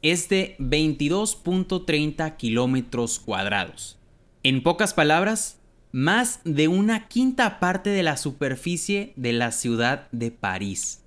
es 0.00 0.28
de 0.28 0.56
22.30 0.58 2.36
kilómetros 2.36 3.18
cuadrados. 3.18 3.98
En 4.42 4.62
pocas 4.62 4.94
palabras, 4.94 5.58
más 5.92 6.40
de 6.44 6.68
una 6.68 7.08
quinta 7.08 7.58
parte 7.58 7.90
de 7.90 8.02
la 8.02 8.16
superficie 8.16 9.12
de 9.16 9.32
la 9.32 9.52
ciudad 9.52 10.08
de 10.12 10.30
París. 10.30 11.02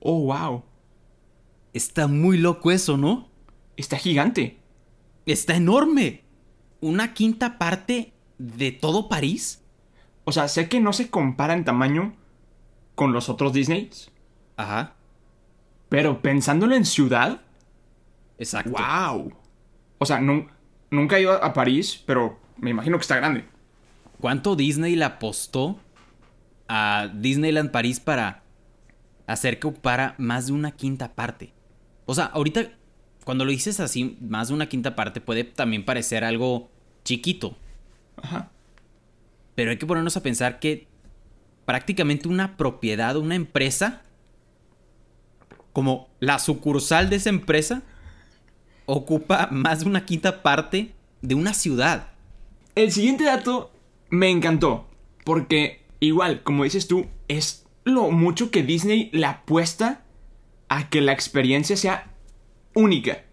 Oh, 0.00 0.20
wow. 0.24 0.64
Está 1.72 2.06
muy 2.08 2.38
loco 2.38 2.70
eso, 2.70 2.96
¿no? 2.96 3.28
Está 3.76 3.98
gigante. 3.98 4.58
Está 5.26 5.56
enorme. 5.56 6.22
Una 6.80 7.14
quinta 7.14 7.58
parte 7.58 8.12
de 8.38 8.72
todo 8.72 9.08
París. 9.08 9.62
O 10.24 10.32
sea, 10.32 10.48
sé 10.48 10.68
que 10.68 10.80
no 10.80 10.92
se 10.92 11.10
compara 11.10 11.54
en 11.54 11.64
tamaño 11.64 12.14
con 12.94 13.12
los 13.12 13.28
otros 13.28 13.52
Disneys. 13.52 14.10
Ajá, 14.56 14.94
Pero 15.88 16.22
pensándolo 16.22 16.74
en 16.76 16.84
ciudad, 16.84 17.40
exacto. 18.38 18.70
wow. 18.70 19.32
O 19.98 20.06
sea, 20.06 20.20
nun- 20.20 20.48
nunca 20.90 21.16
he 21.18 21.22
ido 21.22 21.32
a 21.42 21.52
París, 21.52 22.02
pero 22.06 22.38
me 22.56 22.70
imagino 22.70 22.96
que 22.98 23.02
está 23.02 23.16
grande. 23.16 23.44
¿Cuánto 24.20 24.54
Disney 24.56 24.94
le 24.96 25.04
apostó 25.04 25.78
a 26.68 27.08
Disneyland 27.14 27.70
París 27.70 27.98
para 28.00 28.42
hacer 29.26 29.58
que 29.58 29.66
ocupara 29.66 30.14
más 30.18 30.46
de 30.46 30.52
una 30.52 30.70
quinta 30.72 31.14
parte? 31.14 31.52
O 32.06 32.14
sea, 32.14 32.26
ahorita, 32.26 32.70
cuando 33.24 33.44
lo 33.44 33.50
dices 33.50 33.80
así, 33.80 34.16
más 34.20 34.48
de 34.48 34.54
una 34.54 34.68
quinta 34.68 34.94
parte 34.94 35.20
puede 35.20 35.44
también 35.44 35.84
parecer 35.84 36.24
algo 36.24 36.70
chiquito. 37.04 37.56
Ajá. 38.22 38.50
Pero 39.54 39.70
hay 39.70 39.78
que 39.78 39.86
ponernos 39.86 40.16
a 40.16 40.22
pensar 40.22 40.60
que 40.60 40.86
prácticamente 41.64 42.28
una 42.28 42.56
propiedad, 42.56 43.16
una 43.16 43.34
empresa, 43.34 44.02
como 45.72 46.08
la 46.20 46.38
sucursal 46.38 47.10
de 47.10 47.16
esa 47.16 47.30
empresa, 47.30 47.82
ocupa 48.86 49.48
más 49.50 49.80
de 49.80 49.86
una 49.86 50.04
quinta 50.04 50.42
parte 50.42 50.92
de 51.22 51.34
una 51.34 51.54
ciudad. 51.54 52.08
El 52.74 52.92
siguiente 52.92 53.24
dato 53.24 53.72
me 54.10 54.30
encantó. 54.30 54.88
Porque, 55.24 55.82
igual, 56.00 56.42
como 56.42 56.64
dices 56.64 56.86
tú, 56.86 57.06
es 57.28 57.64
lo 57.84 58.10
mucho 58.10 58.50
que 58.50 58.62
Disney 58.62 59.08
le 59.12 59.26
apuesta 59.26 60.02
a 60.68 60.90
que 60.90 61.00
la 61.00 61.12
experiencia 61.12 61.76
sea 61.76 62.13
única. 62.74 63.24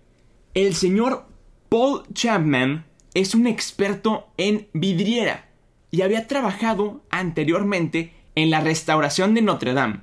El 0.53 0.75
señor 0.75 1.25
Paul 1.69 2.03
Chapman 2.13 2.86
es 3.13 3.36
un 3.36 3.48
experto 3.48 4.27
en 4.38 4.67
vidriera 4.74 5.50
y 5.91 6.01
había 6.01 6.27
trabajado 6.27 7.03
anteriormente 7.10 8.13
en 8.36 8.50
la 8.50 8.62
restauración 8.62 9.33
de 9.33 9.41
Notre 9.41 9.74
Dame. 9.74 10.01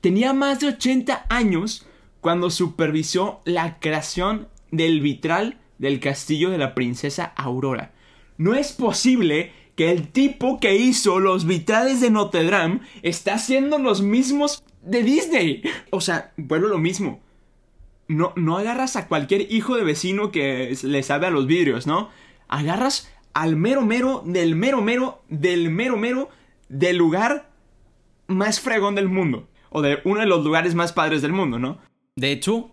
Tenía 0.00 0.32
más 0.32 0.60
de 0.60 0.68
80 0.68 1.26
años 1.28 1.86
cuando 2.20 2.50
supervisó 2.50 3.40
la 3.44 3.78
creación 3.78 4.48
del 4.70 5.00
vitral 5.00 5.58
del 5.78 6.00
castillo 6.00 6.50
de 6.50 6.58
la 6.58 6.74
princesa 6.74 7.32
Aurora. 7.36 7.92
No 8.36 8.54
es 8.54 8.72
posible 8.72 9.52
que 9.76 9.90
el 9.90 10.08
tipo 10.08 10.60
que 10.60 10.76
hizo 10.76 11.20
los 11.20 11.46
vitrales 11.46 12.00
de 12.00 12.10
Notre 12.10 12.44
Dame 12.44 12.80
está 13.02 13.34
haciendo 13.34 13.78
los 13.78 14.02
mismos 14.02 14.62
de 14.82 15.02
Disney. 15.02 15.62
O 15.90 16.00
sea, 16.00 16.32
vuelvo 16.36 16.66
a 16.66 16.70
lo 16.70 16.78
mismo. 16.78 17.20
No, 18.10 18.32
no 18.34 18.56
agarras 18.58 18.96
a 18.96 19.06
cualquier 19.06 19.52
hijo 19.52 19.76
de 19.76 19.84
vecino 19.84 20.32
que 20.32 20.76
le 20.82 21.02
sabe 21.04 21.26
a 21.28 21.30
los 21.30 21.46
vidrios, 21.46 21.86
¿no? 21.86 22.08
Agarras 22.48 23.08
al 23.34 23.54
mero 23.54 23.82
mero, 23.86 24.24
del 24.26 24.56
mero 24.56 24.82
mero, 24.82 25.22
del 25.28 25.70
mero 25.70 25.96
mero, 25.96 26.28
del 26.68 26.96
lugar 26.96 27.48
más 28.26 28.58
fregón 28.60 28.96
del 28.96 29.08
mundo. 29.08 29.46
O 29.70 29.80
de 29.80 29.98
uno 30.04 30.18
de 30.20 30.26
los 30.26 30.42
lugares 30.44 30.74
más 30.74 30.92
padres 30.92 31.22
del 31.22 31.32
mundo, 31.32 31.60
¿no? 31.60 31.78
De 32.16 32.32
hecho, 32.32 32.72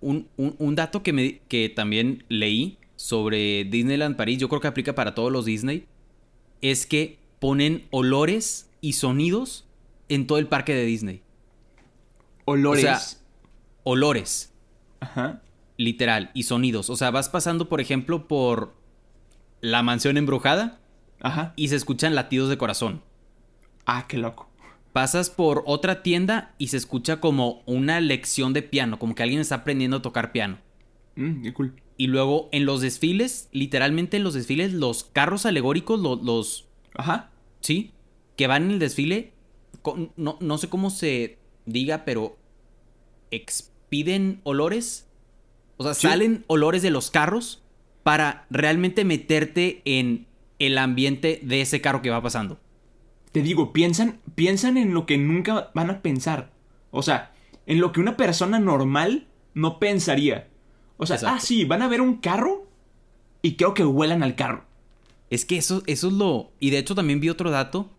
un, 0.00 0.28
un- 0.36 0.54
un 0.58 0.74
dato 0.76 1.02
que, 1.02 1.12
me, 1.12 1.40
que 1.48 1.68
también 1.68 2.22
leí 2.28 2.78
sobre 2.94 3.64
Disneyland 3.64 4.14
París, 4.16 4.38
yo 4.38 4.48
creo 4.48 4.60
que 4.60 4.68
aplica 4.68 4.94
para 4.94 5.14
todos 5.16 5.32
los 5.32 5.44
Disney, 5.44 5.86
es 6.62 6.86
que 6.86 7.18
ponen 7.40 7.86
olores 7.90 8.70
y 8.80 8.92
sonidos 8.92 9.66
en 10.08 10.28
todo 10.28 10.38
el 10.38 10.46
parque 10.46 10.72
de 10.74 10.84
Disney. 10.84 11.22
Olores. 12.44 12.84
O 12.84 12.86
sea, 12.86 13.00
Olores, 13.84 14.47
Ajá. 15.00 15.42
literal, 15.76 16.30
y 16.34 16.42
sonidos. 16.44 16.90
O 16.90 16.96
sea, 16.96 17.10
vas 17.10 17.28
pasando, 17.28 17.68
por 17.68 17.80
ejemplo, 17.80 18.26
por 18.28 18.74
la 19.60 19.82
mansión 19.82 20.16
embrujada 20.16 20.78
Ajá. 21.20 21.52
y 21.56 21.68
se 21.68 21.76
escuchan 21.76 22.14
latidos 22.14 22.48
de 22.48 22.58
corazón. 22.58 23.02
Ah, 23.86 24.06
qué 24.08 24.18
loco. 24.18 24.48
Pasas 24.92 25.30
por 25.30 25.62
otra 25.66 26.02
tienda 26.02 26.54
y 26.58 26.68
se 26.68 26.76
escucha 26.76 27.20
como 27.20 27.62
una 27.66 28.00
lección 28.00 28.52
de 28.52 28.62
piano, 28.62 28.98
como 28.98 29.14
que 29.14 29.22
alguien 29.22 29.40
está 29.40 29.56
aprendiendo 29.56 29.98
a 29.98 30.02
tocar 30.02 30.32
piano. 30.32 30.58
Mm, 31.16 31.42
qué 31.42 31.54
cool. 31.54 31.74
Y 31.96 32.06
luego 32.08 32.48
en 32.52 32.64
los 32.64 32.80
desfiles, 32.80 33.48
literalmente 33.52 34.16
en 34.16 34.24
los 34.24 34.34
desfiles, 34.34 34.72
los 34.72 35.04
carros 35.04 35.46
alegóricos, 35.46 36.00
lo- 36.00 36.16
los, 36.16 36.66
Ajá. 36.96 37.30
¿sí? 37.60 37.92
Que 38.36 38.46
van 38.46 38.64
en 38.64 38.70
el 38.72 38.78
desfile, 38.78 39.32
con- 39.82 40.12
no, 40.16 40.38
no 40.40 40.58
sé 40.58 40.68
cómo 40.68 40.90
se 40.90 41.38
diga, 41.66 42.04
pero 42.04 42.36
expiden 43.88 44.40
olores. 44.44 45.06
O 45.78 45.84
sea, 45.84 45.94
Sí. 45.94 46.06
salen 46.08 46.44
olores 46.46 46.82
de 46.82 46.90
los 46.90 47.10
carros 47.10 47.62
para 48.02 48.46
realmente 48.50 49.04
meterte 49.04 49.80
en 49.84 50.26
el 50.58 50.76
ambiente 50.76 51.40
de 51.42 51.60
ese 51.62 51.80
carro 51.80 52.02
que 52.02 52.10
va 52.10 52.22
pasando. 52.22 52.58
Te 53.32 53.42
digo, 53.42 53.72
piensan, 53.72 54.20
piensan 54.34 54.76
en 54.76 54.92
lo 54.92 55.06
que 55.06 55.16
nunca 55.18 55.70
van 55.74 55.90
a 55.90 56.02
pensar. 56.02 56.52
O 56.90 57.02
sea, 57.02 57.32
en 57.66 57.80
lo 57.80 57.92
que 57.92 58.00
una 58.00 58.16
persona 58.16 58.58
normal 58.58 59.26
no 59.54 59.78
pensaría. 59.78 60.48
O 60.96 61.06
sea, 61.06 61.16
Exacto. 61.16 61.36
ah, 61.36 61.40
sí, 61.40 61.64
van 61.64 61.82
a 61.82 61.88
ver 61.88 62.00
un 62.00 62.16
carro 62.16 62.66
y 63.42 63.54
creo 63.56 63.72
que 63.74 63.84
huelan 63.84 64.22
al 64.22 64.34
carro. 64.34 64.64
Es 65.30 65.44
que 65.44 65.56
eso, 65.58 65.82
eso 65.86 66.08
es 66.08 66.12
lo... 66.14 66.50
Y 66.58 66.70
de 66.70 66.78
hecho 66.78 66.94
también 66.94 67.20
vi 67.20 67.28
otro 67.28 67.50
dato 67.50 67.90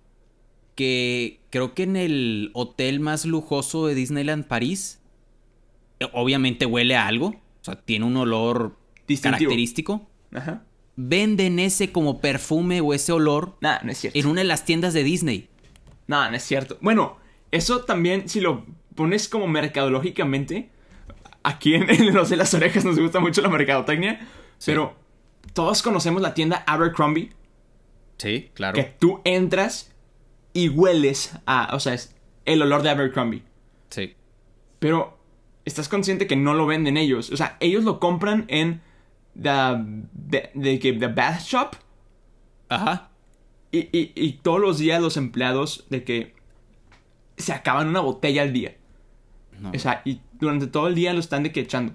que 0.76 1.40
creo 1.50 1.74
que 1.74 1.84
en 1.84 1.96
el 1.96 2.52
hotel 2.54 3.00
más 3.00 3.26
lujoso 3.26 3.88
de 3.88 3.96
Disneyland 3.96 4.46
París, 4.48 4.99
obviamente 6.14 6.66
huele 6.66 6.96
a 6.96 7.08
algo, 7.08 7.28
o 7.28 7.64
sea, 7.64 7.76
tiene 7.76 8.06
un 8.06 8.16
olor 8.18 8.76
Distintivo. 9.08 9.38
característico. 9.38 10.08
Ajá. 10.34 10.64
Venden 10.96 11.60
ese 11.60 11.92
como 11.92 12.20
perfume 12.20 12.82
o 12.82 12.94
ese 12.94 13.12
olor 13.14 13.58
Nah, 13.62 13.80
no 13.84 13.92
es 13.92 14.00
cierto. 14.00 14.20
en 14.20 14.26
una 14.28 14.42
de 14.42 14.46
las 14.48 14.66
tiendas 14.66 14.94
de 14.94 15.04
Disney. 15.04 15.50
No, 16.08 16.30
no 16.30 16.36
es 16.36 16.44
cierto. 16.44 16.78
Bueno, 16.82 17.18
eso 17.52 17.82
también, 17.86 18.28
si 18.30 18.42
lo 18.42 18.66
pones 18.96 19.28
como 19.30 19.48
mercadológicamente, 19.48 20.70
aquí 21.44 21.76
en, 21.76 21.90
en 21.90 22.14
Los 22.14 22.30
de 22.30 22.36
las 22.38 22.54
Orejas 22.54 22.84
nos 22.86 23.00
gusta 23.00 23.20
mucho 23.20 23.42
la 23.42 23.50
mercadotecnia, 23.50 24.20
Sí. 24.58 24.72
pero 24.72 24.96
todos 25.54 25.82
conocemos 25.82 26.22
la 26.22 26.34
tienda 26.34 26.64
Abercrombie, 26.68 27.32
Sí, 28.18 28.50
claro. 28.54 28.74
que 28.76 28.84
tú 28.84 29.22
entras 29.24 29.94
y 30.54 30.68
hueles 30.70 31.32
a, 31.46 31.74
o 31.76 31.80
sea, 31.80 31.94
es 31.94 32.14
el 32.46 32.62
olor 32.62 32.82
de 32.82 32.90
Abercrombie. 32.90 33.44
Sí. 33.90 34.16
Pero 34.80 35.18
estás 35.70 35.88
consciente 35.90 36.28
que 36.28 36.36
no 36.36 36.54
lo 36.54 36.66
venden 36.66 36.98
ellos. 36.98 37.32
O 37.32 37.38
sea, 37.38 37.56
ellos 37.62 37.84
lo 37.86 38.00
compran 38.00 38.46
en 38.50 38.82
the, 39.42 39.52
the, 40.30 40.52
the, 40.60 40.94
the 40.94 41.08
bath 41.08 41.42
shop 41.44 41.76
Ajá. 42.68 43.10
y, 43.72 43.80
y, 43.98 44.12
y 44.16 44.34
todos 44.42 44.60
los 44.60 44.78
días 44.80 45.02
los 45.02 45.16
empleados 45.18 45.86
de 45.90 46.04
que 46.04 46.36
se 47.38 47.54
acaban 47.54 47.88
una 47.88 48.02
botella 48.02 48.42
al 48.42 48.52
día. 48.54 48.76
No. 49.60 49.72
O 49.74 49.80
sea, 49.80 50.02
y 50.06 50.22
durante 50.40 50.68
todo 50.68 50.88
el 50.88 50.96
día 50.96 51.14
lo 51.14 51.20
están 51.20 51.44
de 51.44 51.52
que 51.52 51.62
echando. 51.62 51.94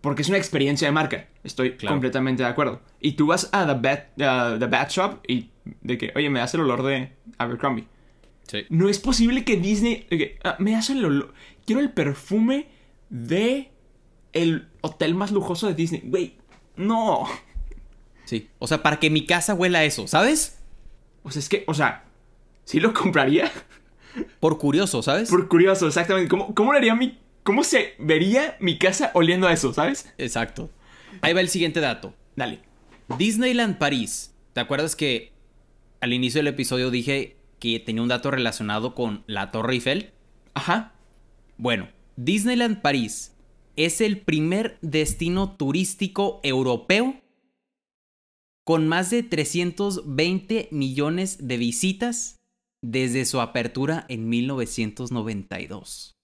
Porque 0.00 0.22
es 0.22 0.28
una 0.28 0.38
experiencia 0.38 0.86
de 0.88 0.92
marca. 0.92 1.28
Estoy 1.42 1.72
Claro. 1.76 1.94
completamente 1.94 2.42
de 2.42 2.48
acuerdo. 2.48 2.80
Y 3.00 3.12
tú 3.12 3.26
vas 3.26 3.48
a 3.52 3.66
The 3.66 3.74
Bat, 3.74 4.54
uh, 4.54 4.58
the 4.58 4.66
Bat 4.66 4.90
Shop 4.90 5.20
y 5.26 5.50
de 5.82 5.98
que, 5.98 6.12
oye, 6.14 6.30
me 6.30 6.38
das 6.38 6.54
el 6.54 6.60
olor 6.60 6.82
de 6.82 7.12
Abercrombie. 7.38 7.86
Sí. 8.46 8.64
No 8.68 8.88
es 8.88 8.98
posible 9.00 9.44
que 9.44 9.56
Disney. 9.56 10.06
"Ah, 10.44 10.54
me 10.60 10.72
das 10.72 10.90
el 10.90 11.04
olor. 11.04 11.34
Quiero 11.66 11.82
el 11.82 11.90
perfume 11.90 12.68
de 13.10 13.70
el 14.32 14.68
hotel 14.80 15.14
más 15.14 15.32
lujoso 15.32 15.66
de 15.66 15.74
Disney. 15.74 16.02
Güey, 16.04 16.36
no. 16.76 17.26
Sí. 18.24 18.48
O 18.58 18.66
sea, 18.66 18.82
para 18.82 18.98
que 18.98 19.10
mi 19.10 19.26
casa 19.26 19.54
huela 19.54 19.80
a 19.80 19.84
eso, 19.84 20.06
¿sabes? 20.06 20.58
O 21.22 21.30
sea, 21.30 21.40
es 21.40 21.48
que, 21.48 21.64
o 21.66 21.74
sea, 21.74 22.04
sí 22.64 22.80
lo 22.80 22.92
compraría. 22.94 23.50
Por 24.40 24.58
curioso, 24.58 25.02
¿sabes? 25.02 25.28
Por 25.28 25.48
curioso, 25.48 25.86
exactamente. 25.86 26.28
¿Cómo, 26.28 26.54
cómo 26.54 26.72
haría 26.72 26.94
mi. 26.94 27.18
¿Cómo 27.42 27.62
se 27.62 27.94
vería 27.98 28.56
mi 28.60 28.78
casa 28.78 29.10
oliendo 29.14 29.46
a 29.46 29.52
eso, 29.52 29.72
sabes? 29.72 30.12
Exacto. 30.18 30.70
Ahí 31.20 31.32
va 31.32 31.40
el 31.40 31.48
siguiente 31.48 31.80
dato. 31.80 32.14
Dale. 32.34 32.60
Disneyland 33.18 33.78
París. 33.78 34.34
¿Te 34.52 34.60
acuerdas 34.60 34.96
que 34.96 35.32
al 36.00 36.12
inicio 36.12 36.40
del 36.40 36.48
episodio 36.48 36.90
dije 36.90 37.36
que 37.60 37.78
tenía 37.78 38.02
un 38.02 38.08
dato 38.08 38.30
relacionado 38.30 38.94
con 38.94 39.22
la 39.26 39.52
Torre 39.52 39.74
Eiffel? 39.74 40.12
Ajá. 40.54 40.94
Bueno, 41.58 41.88
Disneyland 42.16 42.82
París 42.82 43.34
es 43.76 44.00
el 44.00 44.20
primer 44.20 44.78
destino 44.82 45.56
turístico 45.56 46.40
europeo 46.42 47.20
con 48.64 48.88
más 48.88 49.10
de 49.10 49.22
320 49.22 50.68
millones 50.72 51.46
de 51.46 51.56
visitas 51.56 52.40
desde 52.82 53.24
su 53.24 53.40
apertura 53.40 54.04
en 54.08 54.28
1992. 54.28 56.16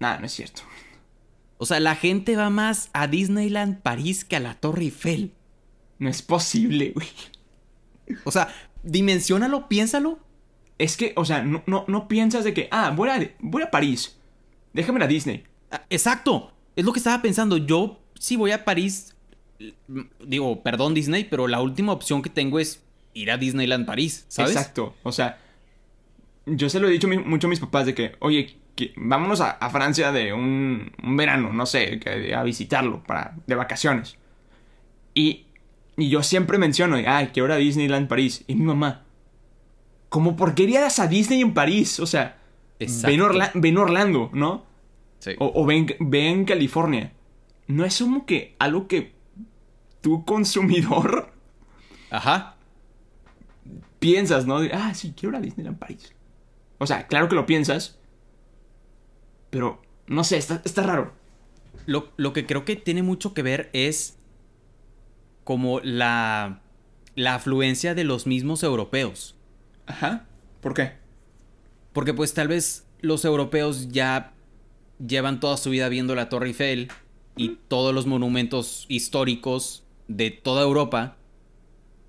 Nada, 0.00 0.18
no 0.18 0.26
es 0.26 0.32
cierto. 0.32 0.62
O 1.58 1.66
sea, 1.66 1.80
la 1.80 1.94
gente 1.94 2.36
va 2.36 2.50
más 2.50 2.90
a 2.92 3.06
Disneyland 3.06 3.80
París 3.80 4.24
que 4.24 4.36
a 4.36 4.40
la 4.40 4.54
Torre 4.54 4.82
Eiffel. 4.82 5.32
No 5.98 6.08
es 6.08 6.22
posible, 6.22 6.92
güey. 6.94 7.08
O 8.24 8.30
sea, 8.30 8.48
dimensiónalo, 8.82 9.68
piénsalo. 9.68 10.18
Es 10.78 10.96
que, 10.96 11.12
o 11.16 11.24
sea, 11.24 11.42
no, 11.42 11.62
no, 11.66 11.84
no 11.86 12.08
piensas 12.08 12.44
de 12.44 12.52
que, 12.52 12.68
ah, 12.70 12.90
voy 12.90 13.08
a, 13.08 13.34
voy 13.40 13.62
a 13.62 13.70
París. 13.70 14.16
Déjame 14.74 14.98
ir 14.98 15.04
a 15.04 15.06
Disney. 15.08 15.44
Ah, 15.70 15.82
Exacto. 15.88 16.52
Es 16.76 16.84
lo 16.84 16.92
que 16.92 16.98
estaba 16.98 17.22
pensando. 17.22 17.56
Yo, 17.56 18.00
si 18.18 18.36
voy 18.36 18.50
a 18.50 18.64
París, 18.64 19.14
mm, 19.88 20.00
digo, 20.26 20.62
perdón 20.62 20.92
Disney, 20.92 21.24
pero 21.24 21.48
la 21.48 21.60
última 21.62 21.92
opción 21.92 22.20
que 22.20 22.28
tengo 22.30 22.58
es 22.60 22.82
ir 23.14 23.30
a 23.30 23.38
Disneyland 23.38 23.86
París, 23.86 24.26
¿sabes? 24.28 24.50
Exacto. 24.56 24.94
O 25.04 25.12
sea, 25.12 25.38
yo 26.46 26.68
se 26.68 26.80
lo 26.80 26.88
he 26.88 26.90
dicho 26.90 27.08
mucho 27.08 27.46
a 27.46 27.50
mis 27.50 27.60
papás 27.60 27.86
de 27.86 27.94
que, 27.94 28.16
oye, 28.18 28.56
que- 28.74 28.92
vámonos 28.96 29.40
a, 29.40 29.52
a 29.52 29.70
Francia 29.70 30.10
de 30.10 30.32
un, 30.32 30.90
un 31.02 31.16
verano, 31.16 31.52
no 31.52 31.64
sé, 31.64 32.00
que- 32.00 32.34
a 32.34 32.42
visitarlo 32.42 33.02
para, 33.04 33.36
de 33.46 33.54
vacaciones. 33.54 34.16
Y, 35.14 35.46
y 35.96 36.08
yo 36.08 36.24
siempre 36.24 36.58
menciono, 36.58 36.96
ay, 37.06 37.28
quiero 37.32 37.46
ir 37.46 37.52
a 37.52 37.56
Disneyland 37.56 38.08
París. 38.08 38.42
Y 38.48 38.56
mi 38.56 38.64
mamá, 38.64 39.04
¿cómo 40.08 40.34
por 40.34 40.56
qué 40.56 40.64
irías 40.64 40.98
a 40.98 41.06
Disney 41.06 41.40
en 41.40 41.54
París? 41.54 42.00
O 42.00 42.06
sea, 42.06 42.38
Exacto. 42.78 43.08
ven, 43.08 43.20
Orla- 43.20 43.50
ven 43.54 43.78
Orlando, 43.78 44.30
¿no? 44.32 44.64
Sí. 45.20 45.32
O, 45.38 45.52
o 45.54 45.64
ven, 45.66 45.86
ven 46.00 46.44
California. 46.44 47.12
No 47.66 47.84
es 47.84 47.98
como 47.98 48.26
que 48.26 48.56
algo 48.58 48.88
que 48.88 49.14
tú, 50.00 50.24
consumidor, 50.24 51.32
Ajá. 52.10 52.56
piensas, 53.98 54.46
¿no? 54.46 54.60
De, 54.60 54.70
ah, 54.72 54.92
sí, 54.94 55.14
quiero 55.16 55.30
ir 55.34 55.36
a 55.38 55.40
Disneyland 55.40 55.78
París. 55.78 56.12
O 56.78 56.86
sea, 56.86 57.06
claro 57.06 57.28
que 57.28 57.34
lo 57.36 57.46
piensas. 57.46 57.98
Pero, 59.50 59.80
no 60.06 60.24
sé, 60.24 60.36
está, 60.36 60.60
está 60.64 60.82
raro. 60.82 61.12
Lo, 61.86 62.12
lo 62.16 62.32
que 62.32 62.44
creo 62.46 62.64
que 62.64 62.76
tiene 62.76 63.02
mucho 63.02 63.32
que 63.34 63.42
ver 63.42 63.70
es 63.72 64.18
como 65.44 65.80
la, 65.80 66.60
la 67.14 67.34
afluencia 67.36 67.94
de 67.94 68.04
los 68.04 68.26
mismos 68.26 68.62
europeos. 68.62 69.36
Ajá. 69.86 70.26
¿Por 70.60 70.74
qué? 70.74 70.92
Porque 71.94 72.12
pues 72.12 72.34
tal 72.34 72.48
vez 72.48 72.86
los 73.00 73.24
europeos 73.24 73.88
ya 73.88 74.34
llevan 75.04 75.40
toda 75.40 75.56
su 75.56 75.70
vida 75.70 75.88
viendo 75.88 76.14
la 76.14 76.28
Torre 76.28 76.48
Eiffel 76.48 76.88
y 77.36 77.58
todos 77.68 77.94
los 77.94 78.06
monumentos 78.06 78.84
históricos 78.88 79.84
de 80.08 80.30
toda 80.30 80.62
Europa. 80.62 81.16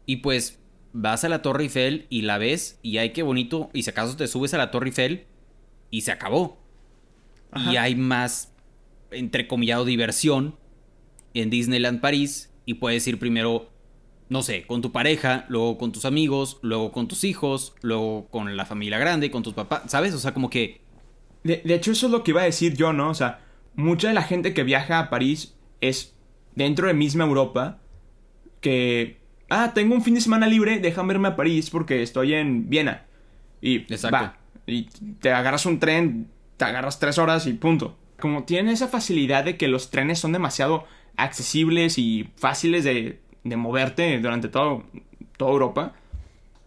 Y 0.05 0.17
pues 0.17 0.59
vas 0.91 1.23
a 1.23 1.29
la 1.29 1.41
Torre 1.41 1.63
Eiffel 1.63 2.07
y 2.09 2.23
la 2.23 2.37
ves 2.37 2.79
y 2.81 2.97
ay 2.97 3.13
qué 3.13 3.23
bonito. 3.23 3.69
Y 3.71 3.83
si 3.83 3.91
acaso 3.91 4.17
te 4.17 4.27
subes 4.27 4.53
a 4.53 4.57
la 4.57 4.71
Torre 4.71 4.87
Eiffel 4.87 5.27
y 5.91 6.01
se 6.01 6.11
acabó. 6.11 6.57
Y 7.71 7.77
hay 7.77 7.95
más 7.95 8.51
entrecomillado, 9.11 9.85
diversión 9.85 10.57
en 11.33 11.49
Disneyland 11.49 12.01
París 12.01 12.51
y 12.65 12.75
puedes 12.75 13.07
ir 13.07 13.19
primero, 13.19 13.71
no 14.29 14.41
sé, 14.41 14.65
con 14.65 14.81
tu 14.81 14.91
pareja, 14.91 15.45
luego 15.49 15.77
con 15.77 15.91
tus 15.91 16.05
amigos, 16.05 16.57
luego 16.61 16.91
con 16.91 17.07
tus 17.07 17.23
hijos, 17.23 17.75
luego 17.81 18.27
con 18.29 18.57
la 18.57 18.65
familia 18.65 18.97
grande, 18.97 19.29
con 19.29 19.43
tus 19.43 19.53
papás, 19.53 19.83
¿sabes? 19.87 20.13
O 20.13 20.19
sea, 20.19 20.33
como 20.33 20.49
que... 20.49 20.81
De, 21.43 21.61
de 21.63 21.75
hecho, 21.75 21.91
eso 21.91 22.07
es 22.07 22.11
lo 22.11 22.23
que 22.23 22.31
iba 22.31 22.41
a 22.41 22.45
decir 22.45 22.75
yo, 22.75 22.91
¿no? 22.91 23.09
O 23.09 23.13
sea, 23.13 23.41
mucha 23.75 24.07
de 24.07 24.15
la 24.15 24.23
gente 24.23 24.53
que 24.53 24.63
viaja 24.63 24.97
a 24.99 25.09
París 25.09 25.55
es 25.81 26.15
dentro 26.55 26.87
de 26.87 26.93
misma 26.93 27.25
Europa 27.25 27.79
que... 28.61 29.23
Ah, 29.47 29.73
tengo 29.75 29.93
un 29.93 30.01
fin 30.01 30.15
de 30.15 30.21
semana 30.21 30.47
libre, 30.47 30.79
déjame 30.79 31.13
irme 31.13 31.27
a 31.27 31.35
París 31.35 31.69
porque 31.69 32.01
estoy 32.01 32.33
en 32.33 32.67
Viena. 32.67 33.05
Y 33.61 33.77
Exacto. 33.77 34.17
va. 34.17 34.37
Y 34.65 34.85
te 35.19 35.31
agarras 35.31 35.67
un 35.67 35.79
tren, 35.79 36.31
te 36.57 36.65
agarras 36.65 36.97
tres 36.97 37.19
horas 37.19 37.45
y 37.45 37.53
punto. 37.53 37.95
Como 38.19 38.43
tienen 38.43 38.73
esa 38.73 38.87
facilidad 38.87 39.43
de 39.43 39.55
que 39.55 39.67
los 39.67 39.91
trenes 39.91 40.17
son 40.17 40.31
demasiado 40.31 40.85
accesibles 41.15 41.99
y 41.99 42.29
fáciles 42.37 42.83
de, 42.83 43.19
de 43.45 43.55
moverte 43.55 44.19
durante 44.19 44.49
todo, 44.49 44.83
toda 45.37 45.51
Europa. 45.51 45.93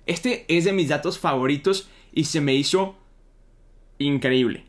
Este 0.06 0.46
es 0.48 0.64
de 0.64 0.72
mis 0.72 0.88
datos 0.88 1.18
favoritos 1.18 1.90
y 2.12 2.24
se 2.24 2.40
me 2.40 2.54
hizo 2.54 2.96
increíble. 3.98 4.64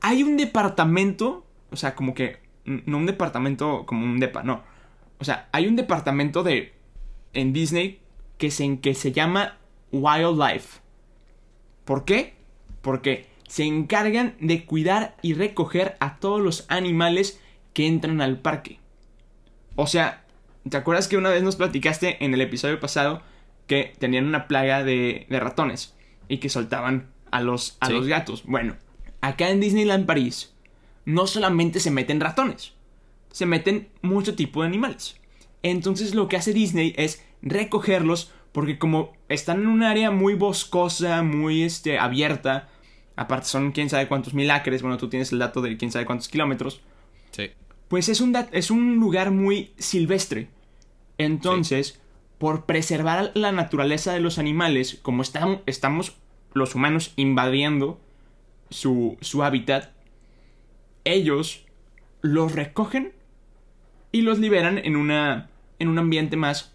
Hay 0.00 0.24
un 0.24 0.36
departamento, 0.36 1.46
o 1.70 1.76
sea, 1.76 1.94
como 1.94 2.14
que, 2.14 2.38
no 2.64 2.96
un 2.96 3.06
departamento 3.06 3.86
como 3.86 4.04
un 4.04 4.18
depa, 4.18 4.42
no. 4.42 4.64
O 5.18 5.24
sea, 5.24 5.48
hay 5.52 5.68
un 5.68 5.76
departamento 5.76 6.42
de, 6.42 6.72
en 7.32 7.52
Disney 7.52 8.00
que 8.38 8.50
se, 8.50 8.80
que 8.80 8.94
se 8.94 9.12
llama 9.12 9.58
Wildlife. 9.92 10.80
¿Por 11.84 12.04
qué? 12.04 12.34
Porque 12.82 13.26
se 13.46 13.64
encargan 13.64 14.36
de 14.40 14.64
cuidar 14.64 15.16
y 15.22 15.34
recoger 15.34 15.96
a 16.00 16.16
todos 16.16 16.40
los 16.40 16.66
animales 16.68 17.40
que 17.72 17.86
entran 17.86 18.20
al 18.20 18.40
parque. 18.40 18.80
O 19.76 19.86
sea, 19.86 20.25
¿te 20.68 20.76
acuerdas 20.76 21.08
que 21.08 21.16
una 21.16 21.30
vez 21.30 21.42
nos 21.42 21.56
platicaste 21.56 22.24
en 22.24 22.34
el 22.34 22.40
episodio 22.40 22.80
pasado 22.80 23.22
que 23.66 23.94
tenían 23.98 24.26
una 24.26 24.46
plaga 24.48 24.84
de, 24.84 25.26
de 25.28 25.40
ratones 25.40 25.94
y 26.28 26.38
que 26.38 26.48
soltaban 26.48 27.08
a 27.30 27.40
los, 27.40 27.76
a 27.80 27.86
Sí. 27.86 27.92
los 27.92 28.06
gatos? 28.06 28.44
Bueno, 28.44 28.76
acá 29.20 29.50
en 29.50 29.60
Disneyland 29.60 30.06
París 30.06 30.54
no 31.04 31.26
solamente 31.26 31.80
se 31.80 31.90
meten 31.90 32.20
ratones, 32.20 32.72
se 33.32 33.46
meten 33.46 33.88
mucho 34.02 34.34
tipo 34.34 34.62
de 34.62 34.68
animales. 34.68 35.16
Entonces 35.62 36.14
lo 36.14 36.28
que 36.28 36.36
hace 36.36 36.52
Disney 36.52 36.94
es 36.96 37.24
recogerlos 37.42 38.32
porque 38.52 38.78
como 38.78 39.12
están 39.28 39.60
en 39.60 39.66
un 39.66 39.82
área 39.82 40.10
muy 40.10 40.34
boscosa, 40.34 41.22
muy 41.22 41.62
este, 41.62 41.98
abierta, 41.98 42.68
aparte 43.14 43.46
son 43.48 43.72
quién 43.72 43.90
sabe 43.90 44.08
cuántos 44.08 44.32
mil 44.34 44.50
acres, 44.50 44.80
bueno, 44.82 44.96
tú 44.96 45.08
tienes 45.08 45.30
el 45.32 45.38
dato 45.38 45.60
de 45.60 45.76
quién 45.76 45.92
sabe 45.92 46.06
cuántos 46.06 46.28
kilómetros, 46.28 46.80
Sí. 47.32 47.50
pues 47.88 48.08
es 48.08 48.20
un, 48.22 48.34
es 48.52 48.70
un 48.70 48.96
lugar 48.96 49.30
muy 49.30 49.72
silvestre. 49.78 50.48
Entonces, 51.18 52.00
por 52.38 52.66
preservar 52.66 53.32
la 53.34 53.52
naturaleza 53.52 54.12
de 54.12 54.20
los 54.20 54.38
animales, 54.38 54.98
como 55.02 55.22
estam- 55.22 55.62
estamos 55.66 56.16
los 56.52 56.74
humanos 56.74 57.12
invadiendo 57.16 58.00
su, 58.70 59.16
su 59.20 59.42
hábitat, 59.42 59.90
ellos 61.04 61.64
los 62.20 62.52
recogen 62.52 63.12
y 64.12 64.22
los 64.22 64.38
liberan 64.38 64.78
en, 64.78 64.96
una, 64.96 65.50
en 65.78 65.88
un 65.88 65.98
ambiente 65.98 66.36
más 66.36 66.74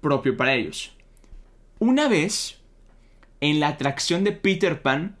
propio 0.00 0.36
para 0.36 0.54
ellos. 0.54 0.94
Una 1.78 2.08
vez, 2.08 2.60
en 3.40 3.60
la 3.60 3.68
atracción 3.68 4.24
de 4.24 4.32
Peter 4.32 4.82
Pan, 4.82 5.16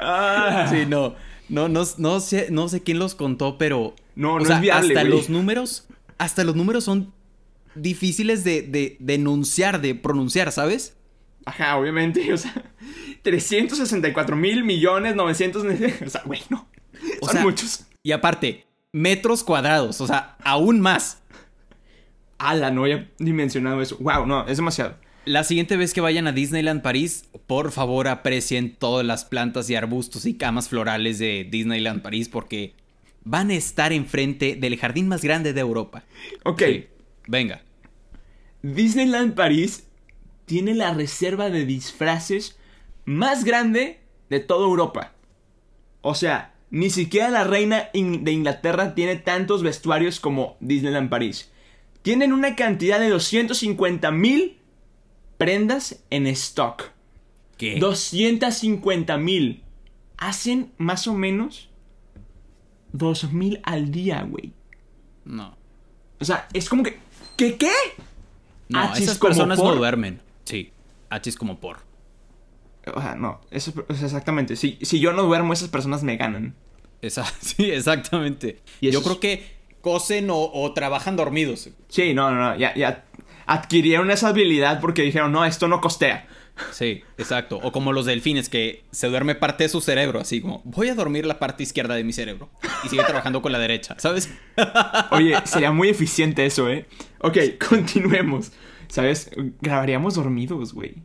Ah. 0.00 0.66
Sí, 0.70 0.84
no. 0.86 1.14
No, 1.48 1.68
no, 1.68 1.82
no, 1.98 2.20
sé, 2.20 2.48
no 2.50 2.68
sé 2.68 2.82
quién 2.82 2.98
los 2.98 3.14
contó, 3.14 3.58
pero. 3.58 3.94
No, 4.14 4.38
no 4.38 4.44
sea, 4.44 4.56
es 4.56 4.62
viable, 4.62 4.94
Hasta 4.94 5.00
güey. 5.08 5.18
los 5.18 5.28
números. 5.28 5.86
Hasta 6.18 6.44
los 6.44 6.56
números 6.56 6.84
son 6.84 7.12
difíciles 7.74 8.44
de, 8.44 8.62
de, 8.62 8.96
de 9.00 9.14
enunciar, 9.14 9.80
de 9.80 9.94
pronunciar, 9.94 10.52
¿sabes? 10.52 10.96
Ajá, 11.44 11.76
obviamente. 11.76 12.32
O 12.32 12.36
sea, 12.36 12.52
364 13.22 14.36
mil 14.36 14.64
millones 14.64 15.14
900. 15.14 15.64
O 16.06 16.10
sea, 16.10 16.22
güey, 16.24 16.42
no. 16.50 16.68
O 17.20 17.26
Son 17.26 17.34
sea, 17.34 17.42
muchos. 17.42 17.86
Y 18.02 18.12
aparte, 18.12 18.66
metros 18.92 19.44
cuadrados, 19.44 20.00
o 20.00 20.06
sea, 20.06 20.36
aún 20.44 20.80
más. 20.80 21.22
Ala, 22.38 22.70
no 22.70 22.82
había 22.82 23.10
dimensionado 23.18 23.80
eso. 23.80 23.96
Wow, 23.98 24.26
no, 24.26 24.46
es 24.46 24.56
demasiado. 24.56 24.96
La 25.24 25.44
siguiente 25.44 25.76
vez 25.76 25.94
que 25.94 26.00
vayan 26.00 26.26
a 26.26 26.32
Disneyland 26.32 26.82
París, 26.82 27.28
por 27.46 27.70
favor 27.70 28.08
aprecien 28.08 28.74
todas 28.74 29.06
las 29.06 29.24
plantas 29.24 29.70
y 29.70 29.76
arbustos 29.76 30.26
y 30.26 30.34
camas 30.34 30.68
florales 30.68 31.20
de 31.20 31.46
Disneyland 31.48 32.02
París 32.02 32.28
porque 32.28 32.74
van 33.22 33.50
a 33.50 33.54
estar 33.54 33.92
enfrente 33.92 34.56
del 34.56 34.76
jardín 34.76 35.06
más 35.06 35.22
grande 35.22 35.52
de 35.52 35.60
Europa. 35.60 36.02
Ok. 36.44 36.62
Sí, 36.66 36.86
venga. 37.28 37.62
Disneyland 38.62 39.34
París 39.34 39.86
tiene 40.46 40.74
la 40.74 40.92
reserva 40.94 41.50
de 41.50 41.64
disfraces 41.66 42.58
más 43.04 43.44
grande 43.44 44.00
de 44.30 44.40
toda 44.40 44.66
Europa. 44.66 45.12
O 46.00 46.14
sea, 46.14 46.54
ni 46.70 46.90
siquiera 46.90 47.28
la 47.30 47.44
reina 47.44 47.88
in- 47.92 48.24
de 48.24 48.32
Inglaterra 48.32 48.94
tiene 48.94 49.16
tantos 49.16 49.62
vestuarios 49.62 50.20
como 50.20 50.56
Disneyland 50.60 51.10
París. 51.10 51.50
Tienen 52.02 52.32
una 52.32 52.56
cantidad 52.56 52.98
de 52.98 53.08
250 53.10 54.10
mil 54.10 54.58
prendas 55.38 56.02
en 56.10 56.26
stock. 56.26 56.90
¿Qué? 57.56 57.78
250 57.78 59.16
mil. 59.18 59.62
Hacen 60.16 60.72
más 60.78 61.06
o 61.06 61.14
menos 61.14 61.68
2 62.92 63.32
mil 63.32 63.60
al 63.64 63.90
día, 63.90 64.22
güey. 64.28 64.52
No. 65.24 65.56
O 66.20 66.24
sea, 66.24 66.48
es 66.52 66.68
como 66.68 66.82
que... 66.82 66.98
¿Qué 67.36 67.56
qué? 67.56 67.70
No, 68.68 68.80
Achis 68.80 69.04
esas 69.04 69.18
personas 69.18 69.58
por. 69.58 69.74
no 69.74 69.76
duermen. 69.76 70.20
Sí, 70.44 70.72
achis 71.10 71.36
como 71.36 71.58
por. 71.60 71.78
O 72.94 73.00
sea, 73.00 73.14
no. 73.14 73.40
Eso, 73.50 73.72
sea, 73.94 74.06
exactamente. 74.06 74.56
Si, 74.56 74.78
si 74.82 74.98
yo 75.00 75.12
no 75.12 75.22
duermo, 75.22 75.52
esas 75.52 75.68
personas 75.68 76.02
me 76.02 76.16
ganan. 76.16 76.54
Esa, 77.00 77.24
sí, 77.40 77.70
exactamente. 77.70 78.60
Y 78.80 78.90
Yo 78.90 78.98
es- 79.00 79.04
creo 79.04 79.20
que 79.20 79.62
cosen 79.80 80.30
o, 80.30 80.38
o 80.52 80.72
trabajan 80.74 81.16
dormidos. 81.16 81.68
Sí, 81.88 82.14
no, 82.14 82.30
no, 82.30 82.40
no. 82.50 82.56
Ya, 82.56 82.74
ya 82.74 83.04
adquirieron 83.46 84.10
esa 84.10 84.28
habilidad 84.28 84.80
porque 84.80 85.02
dijeron, 85.02 85.32
no, 85.32 85.44
esto 85.44 85.68
no 85.68 85.80
costea. 85.80 86.28
Sí, 86.70 87.02
exacto. 87.18 87.58
O 87.62 87.72
como 87.72 87.92
los 87.92 88.04
delfines 88.04 88.48
que 88.48 88.84
se 88.90 89.08
duerme 89.08 89.34
parte 89.34 89.64
de 89.64 89.68
su 89.68 89.80
cerebro, 89.80 90.20
así 90.20 90.40
como 90.40 90.60
voy 90.64 90.88
a 90.90 90.94
dormir 90.94 91.24
la 91.24 91.38
parte 91.38 91.62
izquierda 91.62 91.94
de 91.94 92.04
mi 92.04 92.12
cerebro 92.12 92.50
y 92.84 92.88
sigue 92.88 93.02
trabajando 93.04 93.40
con 93.42 93.52
la 93.52 93.58
derecha, 93.58 93.96
¿sabes? 93.98 94.30
Oye, 95.12 95.34
sería 95.44 95.72
muy 95.72 95.88
eficiente 95.88 96.44
eso, 96.44 96.68
¿eh? 96.68 96.86
Ok, 97.20 97.38
continuemos. 97.68 98.52
¿Sabes? 98.92 99.30
Grabaríamos 99.62 100.16
dormidos, 100.16 100.74
güey. 100.74 100.96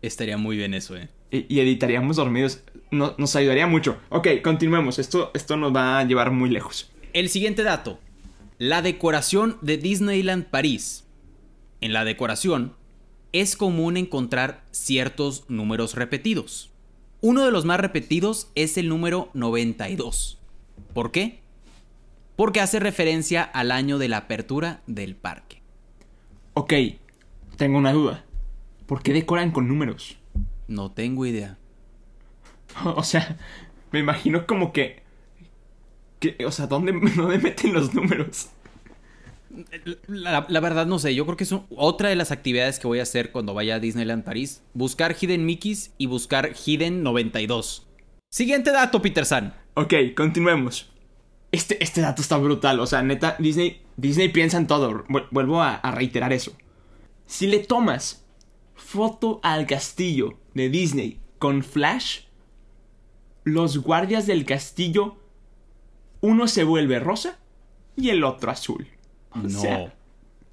Estaría 0.00 0.38
muy 0.38 0.56
bien 0.56 0.72
eso, 0.72 0.96
eh. 0.96 1.10
Y, 1.30 1.44
y 1.54 1.60
editaríamos 1.60 2.16
dormidos. 2.16 2.62
No- 2.90 3.14
nos 3.18 3.36
ayudaría 3.36 3.66
mucho. 3.66 3.98
Ok, 4.08 4.28
continuemos. 4.42 4.98
Esto, 4.98 5.30
esto 5.34 5.58
nos 5.58 5.76
va 5.76 5.98
a 5.98 6.04
llevar 6.04 6.30
muy 6.30 6.48
lejos. 6.48 6.90
El 7.12 7.28
siguiente 7.28 7.64
dato. 7.64 7.98
La 8.56 8.80
decoración 8.80 9.58
de 9.60 9.76
Disneyland 9.76 10.46
París. 10.46 11.04
En 11.82 11.92
la 11.92 12.06
decoración 12.06 12.72
es 13.32 13.56
común 13.56 13.98
encontrar 13.98 14.64
ciertos 14.70 15.44
números 15.50 15.94
repetidos. 15.96 16.70
Uno 17.20 17.44
de 17.44 17.52
los 17.52 17.66
más 17.66 17.78
repetidos 17.78 18.50
es 18.54 18.78
el 18.78 18.88
número 18.88 19.28
92. 19.34 20.38
¿Por 20.94 21.12
qué? 21.12 21.40
Porque 22.36 22.60
hace 22.62 22.80
referencia 22.80 23.42
al 23.42 23.70
año 23.70 23.98
de 23.98 24.08
la 24.08 24.16
apertura 24.16 24.80
del 24.86 25.14
parque. 25.14 25.60
Ok, 26.54 26.72
tengo 27.62 27.78
una 27.78 27.92
duda. 27.92 28.24
¿Por 28.86 29.04
qué 29.04 29.12
decoran 29.12 29.52
con 29.52 29.68
números? 29.68 30.18
No 30.66 30.90
tengo 30.90 31.26
idea. 31.26 31.58
O 32.84 33.04
sea, 33.04 33.36
me 33.92 34.00
imagino 34.00 34.46
como 34.48 34.72
que... 34.72 35.02
que 36.18 36.36
o 36.44 36.50
sea, 36.50 36.66
¿dónde, 36.66 36.92
¿dónde 37.16 37.38
meten 37.38 37.72
los 37.72 37.94
números? 37.94 38.48
La, 40.08 40.44
la 40.48 40.60
verdad 40.60 40.86
no 40.86 40.98
sé, 40.98 41.14
yo 41.14 41.24
creo 41.26 41.36
que 41.36 41.44
es 41.44 41.52
un- 41.52 41.66
otra 41.76 42.08
de 42.08 42.16
las 42.16 42.32
actividades 42.32 42.80
que 42.80 42.86
voy 42.88 42.98
a 42.98 43.02
hacer 43.04 43.30
cuando 43.30 43.54
vaya 43.54 43.76
a 43.76 43.78
Disneyland 43.80 44.24
París. 44.24 44.62
Buscar 44.74 45.14
Hidden 45.14 45.44
Mickeys 45.46 45.92
y 45.98 46.06
buscar 46.06 46.52
Hidden 46.56 47.04
92. 47.04 47.86
Siguiente 48.30 48.72
dato, 48.72 49.00
Peter 49.02 49.24
San. 49.26 49.54
Ok, 49.74 49.94
continuemos. 50.16 50.90
Este, 51.52 51.80
este 51.84 52.00
dato 52.00 52.22
está 52.22 52.38
brutal. 52.38 52.80
O 52.80 52.86
sea, 52.86 53.02
neta, 53.02 53.36
Disney, 53.38 53.82
Disney 53.98 54.30
piensa 54.30 54.56
en 54.56 54.66
todo. 54.66 55.04
Vu- 55.06 55.28
Vuelvo 55.30 55.60
a, 55.62 55.74
a 55.74 55.90
reiterar 55.92 56.32
eso. 56.32 56.56
Si 57.32 57.46
le 57.46 57.60
tomas 57.60 58.26
foto 58.74 59.40
al 59.42 59.66
castillo 59.66 60.38
de 60.52 60.68
Disney 60.68 61.18
con 61.38 61.62
flash, 61.62 62.24
los 63.42 63.78
guardias 63.78 64.26
del 64.26 64.44
castillo, 64.44 65.16
uno 66.20 66.46
se 66.46 66.62
vuelve 66.62 66.98
rosa 66.98 67.38
y 67.96 68.10
el 68.10 68.22
otro 68.22 68.50
azul. 68.50 68.86
O 69.30 69.38
No. 69.38 69.48
sea, 69.48 69.94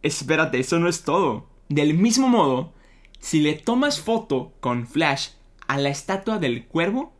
espérate, 0.04 0.58
eso 0.62 0.80
no 0.80 0.88
es 0.88 1.04
todo. 1.04 1.48
Del 1.68 1.96
mismo 1.96 2.30
modo, 2.30 2.72
si 3.20 3.42
le 3.42 3.56
tomas 3.56 4.00
foto 4.00 4.54
con 4.62 4.88
flash 4.88 5.32
a 5.68 5.78
la 5.80 5.90
estatua 5.90 6.40
del 6.40 6.66
cuervo, 6.66 7.12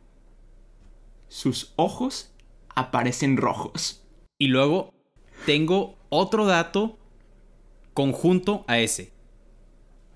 sus 1.28 1.74
ojos 1.76 2.32
aparecen 2.74 3.36
rojos. 3.36 4.06
Y 4.38 4.46
luego 4.46 4.94
tengo 5.44 5.98
otro 6.08 6.46
dato 6.46 6.98
conjunto 7.92 8.64
a 8.66 8.78
ese. 8.78 9.19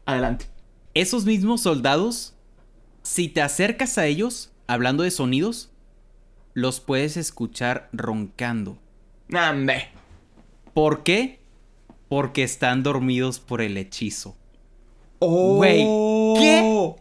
Adelante. 0.07 0.47
Esos 0.95 1.25
mismos 1.25 1.63
soldados, 1.63 2.35
si 3.03 3.29
te 3.29 3.43
acercas 3.43 3.99
a 3.99 4.07
ellos, 4.07 4.53
hablando 4.67 5.03
de 5.03 5.11
sonidos, 5.11 5.71
los 6.53 6.81
puedes 6.81 7.17
escuchar 7.17 7.89
roncando. 7.93 8.79
Nambe. 9.29 9.89
¿Por 10.73 11.03
qué? 11.03 11.41
Porque 12.09 12.43
están 12.43 12.83
dormidos 12.83 13.41
por 13.41 13.61
el 13.61 13.77
hechizo. 13.77 14.37
Oh. 15.19 15.57
Güey, 15.57 15.79
¿qué? 16.41 16.95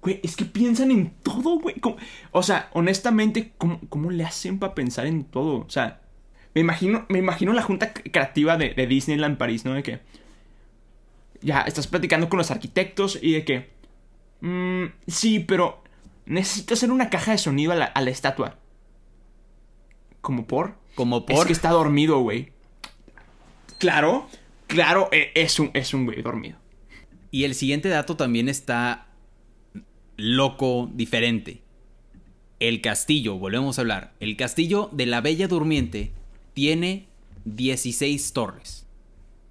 Güey, 0.00 0.20
es 0.22 0.34
que 0.34 0.44
piensan 0.44 0.90
en 0.90 1.10
todo, 1.22 1.60
güey. 1.60 1.78
¿Cómo? 1.80 1.96
O 2.32 2.42
sea, 2.42 2.70
honestamente, 2.72 3.52
¿cómo, 3.58 3.80
cómo 3.88 4.10
le 4.10 4.24
hacen 4.24 4.58
para 4.58 4.74
pensar 4.74 5.06
en 5.06 5.24
todo? 5.24 5.58
O 5.58 5.70
sea, 5.70 6.00
me 6.54 6.60
imagino, 6.60 7.06
me 7.08 7.18
imagino 7.18 7.52
la 7.52 7.62
junta 7.62 7.92
creativa 7.92 8.56
de, 8.56 8.70
de 8.74 8.86
Disneyland 8.86 9.38
París, 9.38 9.64
¿no? 9.64 9.74
De 9.74 9.82
que 9.82 10.00
ya 11.42 11.62
estás 11.62 11.86
platicando 11.86 12.28
con 12.28 12.38
los 12.38 12.50
arquitectos 12.50 13.18
y 13.20 13.32
de 13.32 13.44
que, 13.44 13.70
mm, 14.40 14.84
sí, 15.06 15.40
pero 15.40 15.82
necesito 16.26 16.74
hacer 16.74 16.90
una 16.90 17.10
caja 17.10 17.32
de 17.32 17.38
sonido 17.38 17.72
a 17.72 17.76
la, 17.76 17.84
a 17.86 18.00
la 18.00 18.10
estatua. 18.10 18.58
¿Como 20.20 20.46
por? 20.46 20.76
Como 20.94 21.26
por... 21.26 21.36
Es 21.36 21.44
que 21.46 21.52
está 21.52 21.70
dormido, 21.70 22.20
güey. 22.20 22.52
Claro, 23.78 24.28
claro, 24.68 25.08
e- 25.10 25.32
es 25.34 25.58
un, 25.58 25.70
es 25.74 25.92
un 25.94 26.04
güey 26.04 26.22
dormido. 26.22 26.58
Y 27.30 27.44
el 27.44 27.54
siguiente 27.54 27.88
dato 27.88 28.16
también 28.16 28.48
está 28.48 29.06
loco, 30.16 30.88
diferente. 30.92 31.62
El 32.60 32.80
castillo, 32.80 33.38
volvemos 33.38 33.78
a 33.78 33.80
hablar. 33.80 34.12
El 34.20 34.36
castillo 34.36 34.88
de 34.92 35.06
la 35.06 35.20
Bella 35.20 35.48
Durmiente 35.48 36.12
tiene 36.54 37.08
16 37.44 38.32
torres. 38.32 38.86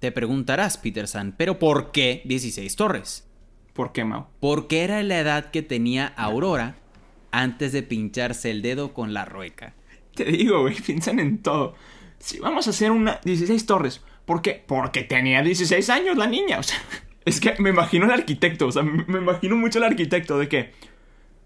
Te 0.02 0.10
preguntarás, 0.10 0.78
Peter 0.78 1.06
San, 1.06 1.30
¿pero 1.30 1.60
por 1.60 1.92
qué 1.92 2.22
16 2.24 2.74
torres? 2.74 3.24
¿Por 3.72 3.92
qué, 3.92 4.04
Mau? 4.04 4.26
Porque 4.40 4.82
era 4.82 5.00
la 5.04 5.20
edad 5.20 5.52
que 5.52 5.62
tenía 5.62 6.08
Aurora 6.08 6.74
antes 7.30 7.70
de 7.70 7.84
pincharse 7.84 8.50
el 8.50 8.62
dedo 8.62 8.94
con 8.94 9.14
la 9.14 9.24
rueca. 9.24 9.74
Te 10.16 10.24
digo, 10.24 10.62
güey, 10.62 10.74
piensan 10.74 11.20
en 11.20 11.38
todo. 11.38 11.76
Si 12.18 12.40
vamos 12.40 12.66
a 12.66 12.70
hacer 12.70 12.90
una 12.90 13.20
16 13.22 13.64
torres, 13.64 14.00
¿por 14.24 14.42
qué? 14.42 14.64
Porque 14.66 15.04
tenía 15.04 15.40
16 15.40 15.88
años 15.90 16.16
la 16.16 16.26
niña, 16.26 16.58
o 16.58 16.64
sea, 16.64 16.78
es 17.24 17.38
que 17.38 17.54
me 17.60 17.70
imagino 17.70 18.06
al 18.06 18.10
arquitecto, 18.10 18.66
o 18.66 18.72
sea, 18.72 18.82
me, 18.82 19.04
me 19.04 19.18
imagino 19.18 19.54
mucho 19.56 19.78
al 19.78 19.84
arquitecto 19.84 20.36
de 20.36 20.48
que, 20.48 20.72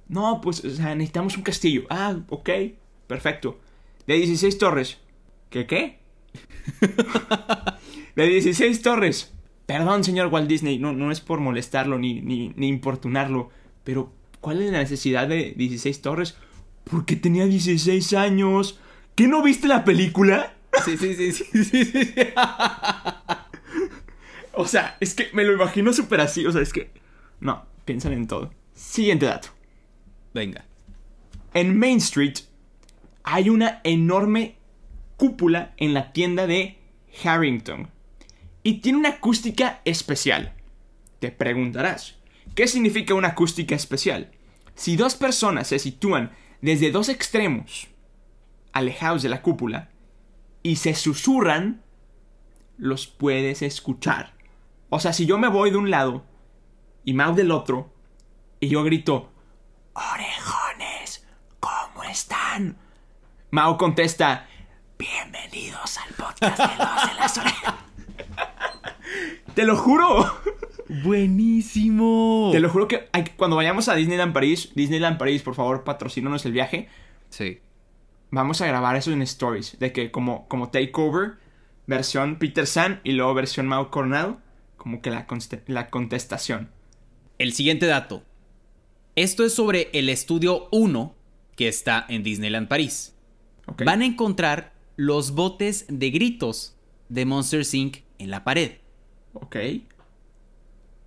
no, 0.08 0.40
pues, 0.40 0.64
o 0.64 0.70
sea, 0.70 0.94
necesitamos 0.94 1.36
un 1.36 1.42
castillo. 1.42 1.84
Ah, 1.90 2.16
ok, 2.30 2.48
perfecto. 3.06 3.60
De 4.06 4.14
16 4.14 4.56
torres. 4.56 4.96
¿Qué 5.50 5.66
qué? 5.66 5.98
de 8.16 8.26
16 8.26 8.82
torres. 8.82 9.32
Perdón, 9.66 10.04
señor 10.04 10.28
Walt 10.28 10.48
Disney, 10.48 10.78
no, 10.78 10.92
no 10.92 11.10
es 11.12 11.20
por 11.20 11.40
molestarlo 11.40 11.98
ni, 11.98 12.20
ni, 12.20 12.52
ni 12.56 12.68
importunarlo, 12.68 13.50
pero 13.84 14.12
¿cuál 14.40 14.62
es 14.62 14.72
la 14.72 14.78
necesidad 14.78 15.28
de 15.28 15.54
16 15.56 16.02
torres? 16.02 16.36
Porque 16.84 17.16
tenía 17.16 17.46
16 17.46 18.12
años. 18.14 18.80
¿Qué 19.14 19.26
no 19.28 19.42
viste 19.42 19.68
la 19.68 19.84
película? 19.84 20.54
Sí, 20.84 20.96
sí, 20.96 21.14
sí, 21.14 21.32
sí, 21.32 21.64
sí, 21.64 21.84
sí. 21.84 22.14
O 24.58 24.66
sea, 24.66 24.96
es 25.00 25.14
que 25.14 25.28
me 25.34 25.44
lo 25.44 25.52
imagino 25.52 25.92
súper 25.92 26.20
así. 26.22 26.46
O 26.46 26.52
sea, 26.52 26.62
es 26.62 26.72
que. 26.72 26.90
No, 27.40 27.66
piensan 27.84 28.14
en 28.14 28.26
todo. 28.26 28.52
Siguiente 28.72 29.26
dato. 29.26 29.48
Venga. 30.32 30.64
En 31.52 31.78
Main 31.78 31.98
Street 31.98 32.38
hay 33.22 33.50
una 33.50 33.80
enorme 33.84 34.56
cúpula 35.18 35.74
en 35.76 35.92
la 35.92 36.12
tienda 36.12 36.46
de 36.46 36.78
Harrington. 37.22 37.90
Y 38.66 38.80
tiene 38.80 38.98
una 38.98 39.10
acústica 39.10 39.80
especial. 39.84 40.52
Te 41.20 41.30
preguntarás, 41.30 42.16
¿qué 42.56 42.66
significa 42.66 43.14
una 43.14 43.28
acústica 43.28 43.76
especial? 43.76 44.32
Si 44.74 44.96
dos 44.96 45.14
personas 45.14 45.68
se 45.68 45.78
sitúan 45.78 46.32
desde 46.60 46.90
dos 46.90 47.08
extremos 47.08 47.86
alejados 48.72 49.22
de 49.22 49.28
la 49.28 49.40
cúpula 49.40 49.90
y 50.64 50.74
se 50.74 50.96
susurran, 50.96 51.84
los 52.76 53.06
puedes 53.06 53.62
escuchar. 53.62 54.34
O 54.88 54.98
sea, 54.98 55.12
si 55.12 55.26
yo 55.26 55.38
me 55.38 55.46
voy 55.46 55.70
de 55.70 55.76
un 55.76 55.92
lado 55.92 56.24
y 57.04 57.14
Mau 57.14 57.36
del 57.36 57.52
otro 57.52 57.94
y 58.58 58.66
yo 58.66 58.82
grito, 58.82 59.32
orejones, 59.92 61.24
¿cómo 61.60 62.02
están? 62.02 62.76
Mau 63.52 63.78
contesta, 63.78 64.48
bienvenidos 64.98 65.98
al 65.98 66.14
podcast 66.14 66.58
de 66.58 66.84
los 66.84 67.08
de 67.08 67.14
las 67.14 67.38
orejas. 67.38 67.75
Te 69.56 69.64
lo 69.64 69.76
juro. 69.76 70.26
Buenísimo. 71.02 72.50
Te 72.52 72.60
lo 72.60 72.68
juro 72.68 72.86
que 72.88 73.08
hay- 73.12 73.24
cuando 73.36 73.56
vayamos 73.56 73.88
a 73.88 73.94
Disneyland 73.94 74.32
París, 74.32 74.70
Disneyland 74.74 75.18
París, 75.18 75.42
por 75.42 75.54
favor, 75.54 75.82
patrocínanos 75.82 76.44
el 76.44 76.52
viaje. 76.52 76.88
Sí. 77.30 77.58
Vamos 78.30 78.60
a 78.60 78.66
grabar 78.66 78.96
eso 78.96 79.12
en 79.12 79.22
stories. 79.22 79.78
De 79.78 79.92
que 79.92 80.10
como, 80.10 80.46
como 80.48 80.68
takeover, 80.70 81.36
versión 81.86 82.36
Peter 82.38 82.66
San 82.66 83.00
y 83.02 83.12
luego 83.12 83.32
versión 83.34 83.66
Mau 83.66 83.90
Coronado. 83.90 84.38
Como 84.76 85.00
que 85.00 85.10
la, 85.10 85.26
la 85.68 85.88
contestación. 85.88 86.70
El 87.38 87.52
siguiente 87.54 87.86
dato. 87.86 88.22
Esto 89.14 89.44
es 89.44 89.54
sobre 89.54 89.88
el 89.94 90.08
estudio 90.10 90.68
1 90.70 91.14
que 91.56 91.66
está 91.68 92.04
en 92.08 92.22
Disneyland 92.22 92.68
París. 92.68 93.16
Van 93.84 94.02
a 94.02 94.06
encontrar 94.06 94.74
los 94.96 95.32
botes 95.32 95.86
de 95.88 96.10
gritos 96.10 96.76
de 97.08 97.24
Monster 97.24 97.62
Inc. 97.72 97.98
en 98.18 98.30
la 98.30 98.44
pared. 98.44 98.72
Ok. 99.42 99.56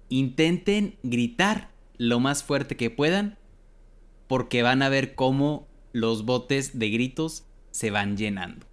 Intenten 0.10 0.98
gritar 1.04 1.70
lo 1.98 2.20
más 2.20 2.44
fuerte 2.44 2.76
que 2.76 2.90
puedan 2.90 3.38
porque 4.28 4.64
van 4.64 4.82
a 4.82 4.90
ver 4.90 5.16
cómo 5.16 5.68
los 5.92 6.26
botes 6.26 6.78
de 6.78 6.90
gritos 6.90 7.46
se 7.72 7.92
van 7.92 8.18
llenando. 8.18 8.66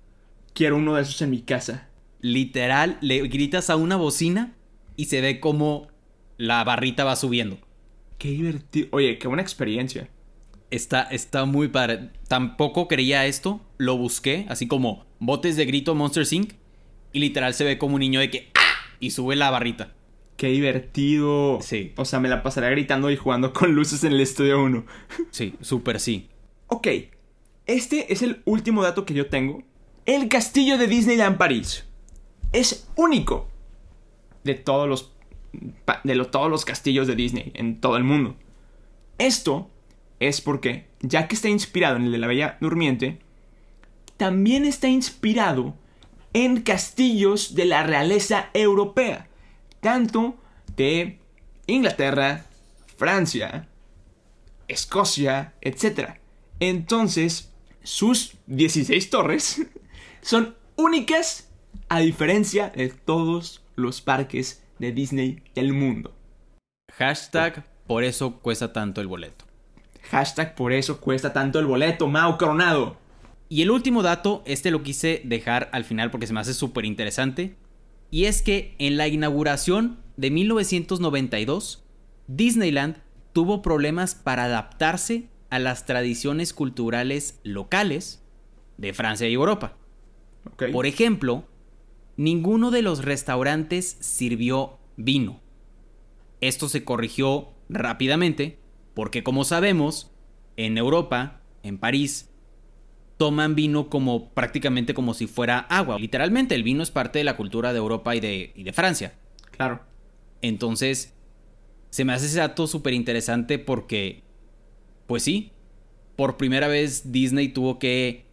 Quiero 0.53 0.77
uno 0.77 0.95
de 0.95 1.03
esos 1.03 1.21
en 1.23 1.31
mi 1.31 1.41
casa. 1.41 1.89
Literal, 2.21 2.99
le 3.01 3.27
gritas 3.29 3.71
a 3.71 3.77
una 3.77 3.97
bocina 3.97 4.55
y 4.97 5.07
se 5.07 5.21
ve 5.21 5.41
como 5.41 5.89
la 6.39 6.65
barrita 6.65 7.05
va 7.05 7.17
subiendo. 7.17 7.59
Qué 8.19 8.31
divertido. 8.31 8.89
Oye, 8.93 9.19
qué 9.19 9.29
buena 9.29 9.43
experiencia. 9.43 10.09
Está, 10.71 11.03
está 11.03 11.45
muy 11.45 11.69
padre. 11.69 12.11
Tampoco 12.29 12.89
creía 12.89 13.27
esto. 13.27 13.61
Lo 13.79 13.97
busqué, 13.97 14.47
así 14.49 14.67
como 14.67 15.05
botes 15.19 15.57
de 15.57 15.67
grito 15.67 15.95
Monster 15.95 16.27
Inc. 16.31 16.55
Y 17.13 17.21
literal 17.21 17.55
se 17.55 17.65
ve 17.65 17.79
como 17.79 17.95
un 17.95 18.01
niño 18.01 18.21
de 18.21 18.31
que. 18.31 18.56
Y 19.01 19.11
sube 19.11 19.37
la 19.37 19.51
barrita. 19.51 19.93
Qué 20.37 20.49
divertido. 20.49 21.59
Sí. 21.63 21.93
O 21.97 22.05
sea, 22.05 22.21
me 22.21 22.29
la 22.29 22.43
pasaré 22.43 22.71
gritando 22.71 23.11
y 23.11 23.17
jugando 23.17 23.53
con 23.53 23.75
luces 23.75 24.05
en 24.05 24.13
el 24.13 24.21
estudio 24.21 24.63
1. 24.63 24.85
Sí, 25.31 25.55
súper 25.61 26.01
sí. 26.01 26.29
Ok. 26.69 26.89
Este 27.67 28.13
es 28.13 28.23
el 28.23 28.43
último 28.45 28.83
dato 28.83 29.05
que 29.05 29.15
yo 29.15 29.29
tengo. 29.29 29.63
El 30.05 30.29
castillo 30.29 30.79
de 30.79 30.87
Disneyland 30.87 31.37
París 31.37 31.85
es 32.53 32.89
único 32.97 33.49
de 34.45 34.55
todos 34.55 34.89
los 34.89 35.13
de 36.05 36.15
lo- 36.15 36.27
todos 36.29 36.51
los 36.51 36.65
castillos 36.65 37.07
de 37.07 37.17
Disney 37.17 37.51
en 37.55 37.81
todo 37.81 37.97
el 37.97 38.05
mundo. 38.05 38.37
Esto 39.19 39.71
es 40.21 40.41
porque, 40.41 40.87
ya 41.01 41.27
que 41.29 41.35
está 41.35 41.49
inspirado 41.49 41.97
en 41.97 42.05
el 42.05 42.13
de 42.13 42.19
la 42.19 42.27
Bella 42.27 42.59
Durmiente, 42.61 43.19
también 44.17 44.65
está 44.65 44.89
inspirado 44.89 45.75
en 46.37 46.61
castillos 46.61 47.55
de 47.55 47.65
la 47.65 47.83
realeza 47.83 48.51
europea, 48.53 49.27
tanto 49.81 50.37
de 50.77 51.19
Inglaterra, 51.67 52.45
Francia, 52.99 53.71
Escocia, 54.69 55.55
etc. 55.63 56.19
Entonces, 56.61 57.55
sus 57.83 58.35
16 58.49 59.09
torres 59.09 59.63
son 60.21 60.55
únicas 60.77 61.49
a 61.89 62.01
diferencia 62.01 62.69
de 62.69 62.91
todos 62.91 63.65
los 63.75 64.03
parques 64.03 64.63
de 64.79 64.93
Disney 64.93 65.43
del 65.55 65.73
mundo. 65.73 66.15
Hashtag, 66.99 67.65
por 67.87 68.05
eso 68.05 68.41
cuesta 68.41 68.75
tanto 68.75 69.01
el 69.01 69.07
boleto. 69.07 69.47
Hashtag 70.11 70.55
por 70.55 70.75
eso 70.75 71.01
cuesta 71.01 71.33
tanto 71.33 71.59
el 71.59 71.65
boleto, 71.65 72.09
Mao 72.09 72.37
Coronado. 72.37 72.99
Y 73.49 73.63
el 73.63 73.71
último 73.71 74.03
dato, 74.03 74.43
este 74.47 74.71
lo 74.71 74.83
quise 74.83 75.23
dejar 75.25 75.69
al 75.73 75.85
final 75.85 76.11
porque 76.11 76.27
se 76.27 76.33
me 76.33 76.41
hace 76.41 76.55
súper 76.55 76.85
interesante. 76.85 77.57
Y 78.11 78.25
es 78.25 78.43
que 78.43 78.75
en 78.79 78.97
la 78.97 79.09
inauguración 79.09 79.99
de 80.17 80.31
1992, 80.31 81.85
Disneyland 82.27 82.99
tuvo 83.33 83.63
problemas 83.63 84.15
para 84.15 84.45
adaptarse 84.45 85.29
a 85.51 85.59
las 85.59 85.87
tradiciones 85.87 86.53
culturales 86.53 87.41
locales 87.45 88.23
de 88.79 88.93
Francia 88.93 89.29
y 89.29 89.35
Europa. 89.35 89.77
Por 90.73 90.87
ejemplo, 90.87 91.45
ninguno 92.17 92.71
de 92.71 92.83
los 92.83 93.05
restaurantes 93.05 93.97
sirvió 94.01 94.79
vino. 94.97 95.41
Esto 96.41 96.69
se 96.69 96.85
corrigió 96.85 97.51
rápidamente 97.69 98.59
porque 98.95 99.23
como 99.23 99.45
sabemos, 99.45 100.11
en 100.57 100.79
Europa, 100.79 101.43
en 101.63 101.77
París, 101.77 102.31
toman 103.17 103.55
vino 103.55 103.89
como 103.89 104.31
prácticamente 104.31 104.95
como 104.95 105.15
si 105.15 105.27
fuera 105.27 105.59
agua. 105.59 105.99
Literalmente 105.99 106.55
el 106.55 106.63
vino 106.63 106.83
es 106.83 106.91
parte 106.91 107.19
de 107.19 107.25
la 107.25 107.37
cultura 107.37 107.73
de 107.73 107.79
Europa 107.79 108.15
y 108.15 108.21
de, 108.21 108.53
y 108.55 108.63
de 108.63 108.73
Francia. 108.73 109.15
Claro. 109.51 109.81
Entonces, 110.43 111.15
se 111.91 112.05
me 112.05 112.13
hace 112.13 112.27
ese 112.27 112.39
dato 112.39 112.67
súper 112.67 112.93
interesante 112.93 113.59
porque, 113.59 114.23
pues 115.07 115.23
sí, 115.23 115.53
por 116.15 116.37
primera 116.37 116.69
vez 116.69 117.13
Disney 117.13 117.49
tuvo 117.49 117.79
que, 117.79 118.27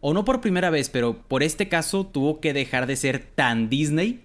o 0.00 0.12
no 0.12 0.24
por 0.24 0.40
primera 0.40 0.70
vez, 0.70 0.90
pero 0.90 1.16
por 1.26 1.42
este 1.42 1.68
caso 1.68 2.06
tuvo 2.06 2.40
que 2.40 2.52
dejar 2.52 2.86
de 2.86 2.96
ser 2.96 3.20
tan 3.34 3.68
Disney 3.70 4.24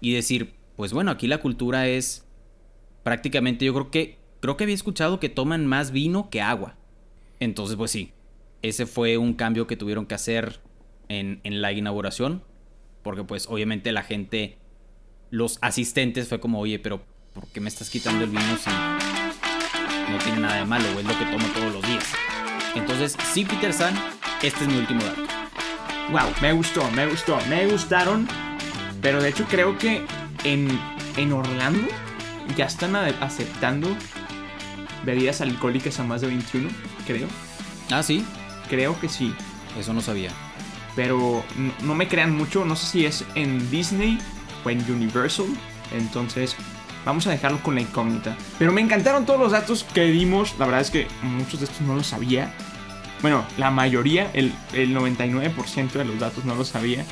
y 0.00 0.12
decir, 0.12 0.54
pues 0.76 0.92
bueno, 0.92 1.10
aquí 1.10 1.26
la 1.26 1.38
cultura 1.38 1.88
es 1.88 2.26
prácticamente, 3.02 3.64
yo 3.64 3.72
creo 3.72 3.90
que, 3.90 4.18
creo 4.40 4.56
que 4.56 4.64
había 4.64 4.74
escuchado 4.74 5.18
que 5.18 5.28
toman 5.28 5.66
más 5.66 5.90
vino 5.90 6.30
que 6.30 6.40
agua. 6.40 6.76
Entonces, 7.40 7.76
pues 7.76 7.90
sí, 7.90 8.12
ese 8.62 8.86
fue 8.86 9.18
un 9.18 9.34
cambio 9.34 9.66
que 9.66 9.76
tuvieron 9.76 10.06
que 10.06 10.14
hacer 10.14 10.60
en, 11.08 11.40
en 11.44 11.60
la 11.60 11.72
inauguración, 11.72 12.42
porque 13.02 13.24
pues 13.24 13.46
obviamente 13.48 13.92
la 13.92 14.02
gente 14.02 14.58
los 15.30 15.58
asistentes 15.62 16.28
fue 16.28 16.40
como, 16.40 16.60
oye, 16.60 16.78
pero 16.78 17.02
¿por 17.32 17.46
qué 17.48 17.60
me 17.60 17.68
estás 17.68 17.90
quitando 17.90 18.24
el 18.24 18.30
vino 18.30 18.56
si 18.58 18.70
no 18.70 20.18
tiene 20.22 20.40
nada 20.40 20.56
de 20.56 20.64
malo 20.66 20.84
es 20.84 21.04
lo 21.04 21.18
que 21.18 21.24
tomo 21.24 21.46
todos 21.54 21.72
los 21.72 21.82
días? 21.86 22.04
Entonces, 22.74 23.16
sí, 23.32 23.44
Peter 23.44 23.72
San, 23.72 23.94
este 24.42 24.64
es 24.64 24.68
mi 24.68 24.76
último 24.76 25.02
dato. 25.02 25.22
Wow, 26.10 26.34
me 26.40 26.52
gustó, 26.52 26.90
me 26.90 27.06
gustó, 27.06 27.38
me 27.48 27.66
gustaron. 27.66 28.28
Pero 29.00 29.22
de 29.22 29.30
hecho 29.30 29.44
creo 29.48 29.78
que 29.78 30.04
en, 30.44 30.68
en 31.16 31.32
Orlando 31.32 31.88
ya 32.56 32.66
están 32.66 32.94
aceptando 32.94 33.88
bebidas 35.04 35.40
alcohólicas 35.40 35.98
a 35.98 36.04
más 36.04 36.20
de 36.20 36.28
21, 36.28 36.68
creo. 37.06 37.26
Ah, 37.90 38.02
sí, 38.02 38.24
Creo 38.72 38.98
que 38.98 39.10
sí. 39.10 39.34
eso 39.78 39.92
no 39.92 40.00
sabía. 40.00 40.30
Pero 40.96 41.44
no, 41.82 41.94
me 41.94 42.08
crean 42.08 42.34
mucho, 42.34 42.64
no 42.64 42.74
sé 42.74 42.86
si 42.86 43.04
es 43.04 43.22
en 43.34 43.70
Disney 43.70 44.18
o 44.64 44.70
en 44.70 44.80
Universal. 44.90 45.44
Entonces 45.92 46.56
vamos 47.04 47.26
a 47.26 47.32
dejarlo 47.32 47.62
con 47.62 47.74
la 47.74 47.82
incógnita. 47.82 48.34
Pero 48.58 48.72
me 48.72 48.80
encantaron 48.80 49.26
todos 49.26 49.38
los 49.38 49.52
datos 49.52 49.84
que 49.84 50.06
dimos. 50.06 50.58
La 50.58 50.64
verdad 50.64 50.80
es 50.80 50.90
que 50.90 51.06
muchos 51.20 51.60
de 51.60 51.66
estos 51.66 51.82
no 51.82 51.94
los 51.94 52.06
sabía. 52.06 52.54
Bueno, 53.20 53.44
la 53.58 53.70
mayoría, 53.70 54.30
el, 54.32 54.54
el 54.72 54.96
99% 54.96 55.92
de 55.92 56.06
los 56.06 56.18
datos 56.18 56.46
no 56.46 56.54
los 56.54 56.68
sabía. 56.68 57.04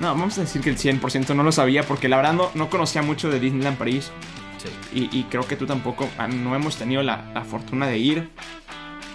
No, 0.00 0.08
vamos 0.08 0.36
a 0.38 0.40
decir 0.40 0.60
que 0.60 0.70
el 0.70 0.76
100% 0.76 1.36
no 1.36 1.44
lo 1.44 1.52
sabía 1.52 1.84
porque 1.84 2.08
la 2.08 2.16
verdad 2.16 2.32
no, 2.32 2.50
no 2.56 2.68
conocía 2.68 3.00
mucho 3.00 3.30
de 3.30 3.38
Disneyland 3.38 3.78
París. 3.78 4.10
Sí. 4.58 5.08
Y, 5.12 5.20
y 5.20 5.22
creo 5.24 5.46
que 5.46 5.54
tú 5.54 5.66
tampoco, 5.66 6.08
ah, 6.18 6.26
no 6.26 6.56
hemos 6.56 6.76
tenido 6.76 7.04
la, 7.04 7.30
la 7.32 7.44
fortuna 7.44 7.86
de 7.86 7.98
ir. 7.98 8.30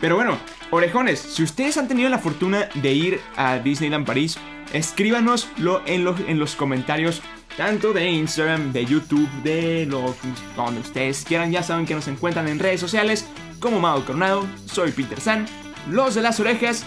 Pero 0.02 0.16
bueno, 0.16 0.38
orejones, 0.72 1.20
si 1.20 1.44
ustedes 1.44 1.78
han 1.78 1.88
tenido 1.88 2.10
la 2.10 2.20
fortuna 2.20 2.70
de 2.76 2.94
ir 2.94 3.22
a 3.36 3.58
Disneyland 3.58 4.06
París, 4.06 4.38
escríbanoslo 4.74 5.82
en 5.86 6.06
los, 6.06 6.20
en 6.22 6.40
los 6.40 6.56
comentarios, 6.56 7.22
tanto 7.58 7.92
de 7.92 8.10
Instagram, 8.10 8.72
de 8.72 8.86
YouTube, 8.86 9.30
de 9.44 9.86
lo, 9.86 10.16
donde 10.56 10.82
ustedes 10.82 11.26
quieran. 11.26 11.52
Ya 11.52 11.64
saben 11.64 11.86
que 11.86 11.96
nos 11.96 12.08
encuentran 12.08 12.48
en 12.48 12.60
redes 12.60 12.80
sociales 12.80 13.28
como 13.60 13.80
Mao 13.80 14.06
Coronado, 14.06 14.48
soy 14.66 14.92
Peter 14.92 15.20
San, 15.20 15.46
los 15.90 16.16
de 16.16 16.22
las 16.22 16.40
orejas. 16.40 16.86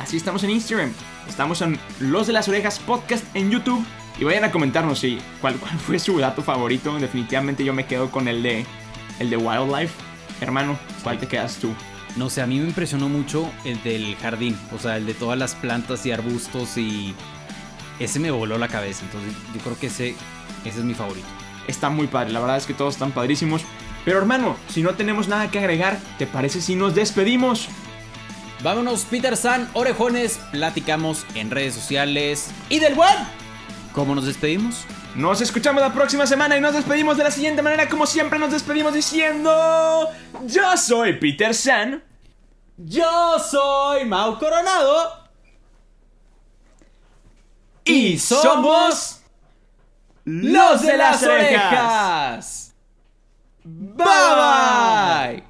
Así 0.00 0.16
estamos 0.16 0.44
en 0.44 0.50
Instagram. 0.50 0.92
Estamos 1.28 1.62
en 1.62 1.78
Los 2.00 2.26
de 2.26 2.32
las 2.32 2.48
Orejas 2.48 2.78
Podcast 2.78 3.24
en 3.34 3.50
YouTube. 3.50 3.84
Y 4.18 4.24
vayan 4.24 4.44
a 4.44 4.50
comentarnos 4.50 4.98
si 4.98 5.18
cuál, 5.40 5.56
cuál 5.56 5.78
fue 5.78 5.98
su 5.98 6.18
dato 6.18 6.42
favorito. 6.42 6.94
Definitivamente 6.98 7.64
yo 7.64 7.72
me 7.72 7.86
quedo 7.86 8.10
con 8.10 8.28
el 8.28 8.42
de 8.42 8.64
el 9.18 9.30
de 9.30 9.36
Wildlife. 9.36 9.94
Hermano, 10.40 10.78
¿cuál 11.02 11.18
te 11.18 11.26
quedas 11.26 11.56
tú? 11.56 11.72
No 12.16 12.28
sé, 12.28 12.42
a 12.42 12.46
mí 12.46 12.58
me 12.58 12.66
impresionó 12.66 13.08
mucho 13.08 13.50
el 13.64 13.82
del 13.82 14.16
jardín, 14.16 14.58
o 14.74 14.78
sea, 14.78 14.98
el 14.98 15.06
de 15.06 15.14
todas 15.14 15.38
las 15.38 15.54
plantas 15.54 16.04
y 16.04 16.12
arbustos 16.12 16.76
y 16.76 17.14
ese 17.98 18.20
me 18.20 18.30
voló 18.30 18.58
la 18.58 18.68
cabeza, 18.68 19.04
entonces 19.04 19.32
yo 19.54 19.60
creo 19.60 19.78
que 19.78 19.86
ese, 19.86 20.14
ese 20.64 20.78
es 20.78 20.84
mi 20.84 20.94
favorito. 20.94 21.26
Está 21.68 21.88
muy 21.88 22.08
padre, 22.08 22.32
la 22.32 22.40
verdad 22.40 22.56
es 22.56 22.66
que 22.66 22.74
todos 22.74 22.94
están 22.94 23.12
padrísimos. 23.12 23.62
Pero 24.04 24.18
hermano, 24.18 24.56
si 24.68 24.82
no 24.82 24.94
tenemos 24.94 25.28
nada 25.28 25.50
que 25.50 25.60
agregar, 25.60 25.98
¿te 26.18 26.26
parece 26.26 26.60
si 26.60 26.74
nos 26.74 26.94
despedimos? 26.94 27.68
Vámonos, 28.62 29.04
Peter 29.04 29.36
San, 29.36 29.68
orejones, 29.72 30.38
platicamos 30.50 31.24
en 31.34 31.50
redes 31.50 31.74
sociales 31.74 32.50
y 32.68 32.78
del 32.78 32.94
web. 32.94 33.16
¿Cómo 33.92 34.14
nos 34.14 34.26
despedimos? 34.26 34.84
Nos 35.14 35.42
escuchamos 35.42 35.82
la 35.82 35.92
próxima 35.92 36.26
semana 36.26 36.56
y 36.56 36.60
nos 36.60 36.72
despedimos 36.72 37.18
de 37.18 37.24
la 37.24 37.30
siguiente 37.30 37.60
manera, 37.60 37.88
como 37.88 38.06
siempre 38.06 38.38
nos 38.38 38.50
despedimos 38.50 38.94
diciendo... 38.94 40.08
Yo 40.46 40.76
soy 40.76 41.14
Peter 41.14 41.54
San. 41.54 42.02
Yo 42.78 43.38
soy 43.38 44.06
Mau 44.06 44.38
Coronado 44.38 45.28
Y 47.84 48.18
somos... 48.18 49.18
Los 50.24 50.82
de 50.82 50.96
las 50.96 51.22
orejas. 51.24 52.74
Bye 53.64 54.06
bye. 54.06 55.44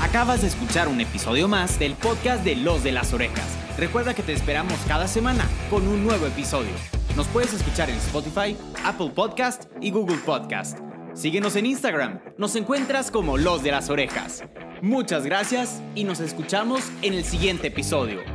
Acabas 0.00 0.42
de 0.42 0.48
escuchar 0.48 0.88
un 0.88 1.00
episodio 1.00 1.46
más 1.48 1.78
del 1.78 1.94
podcast 1.94 2.44
de 2.44 2.56
Los 2.56 2.82
de 2.82 2.92
las 2.92 3.12
Orejas. 3.12 3.61
Recuerda 3.78 4.14
que 4.14 4.22
te 4.22 4.32
esperamos 4.32 4.78
cada 4.86 5.08
semana 5.08 5.44
con 5.70 5.86
un 5.88 6.04
nuevo 6.04 6.26
episodio. 6.26 6.72
Nos 7.16 7.26
puedes 7.28 7.52
escuchar 7.54 7.90
en 7.90 7.96
Spotify, 7.96 8.56
Apple 8.84 9.10
Podcast 9.14 9.64
y 9.80 9.90
Google 9.90 10.18
Podcast. 10.18 10.78
Síguenos 11.14 11.56
en 11.56 11.66
Instagram. 11.66 12.20
Nos 12.38 12.56
encuentras 12.56 13.10
como 13.10 13.36
Los 13.36 13.62
de 13.62 13.70
las 13.70 13.90
Orejas. 13.90 14.44
Muchas 14.82 15.24
gracias 15.24 15.82
y 15.94 16.04
nos 16.04 16.20
escuchamos 16.20 16.82
en 17.02 17.14
el 17.14 17.24
siguiente 17.24 17.68
episodio. 17.68 18.31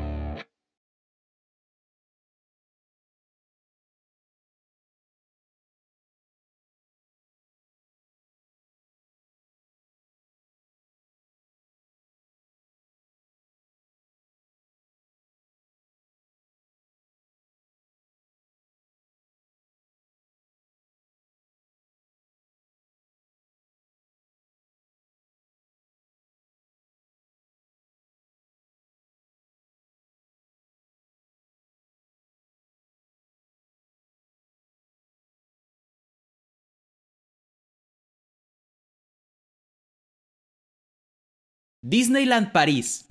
Disneyland 41.90 42.52
París 42.52 43.06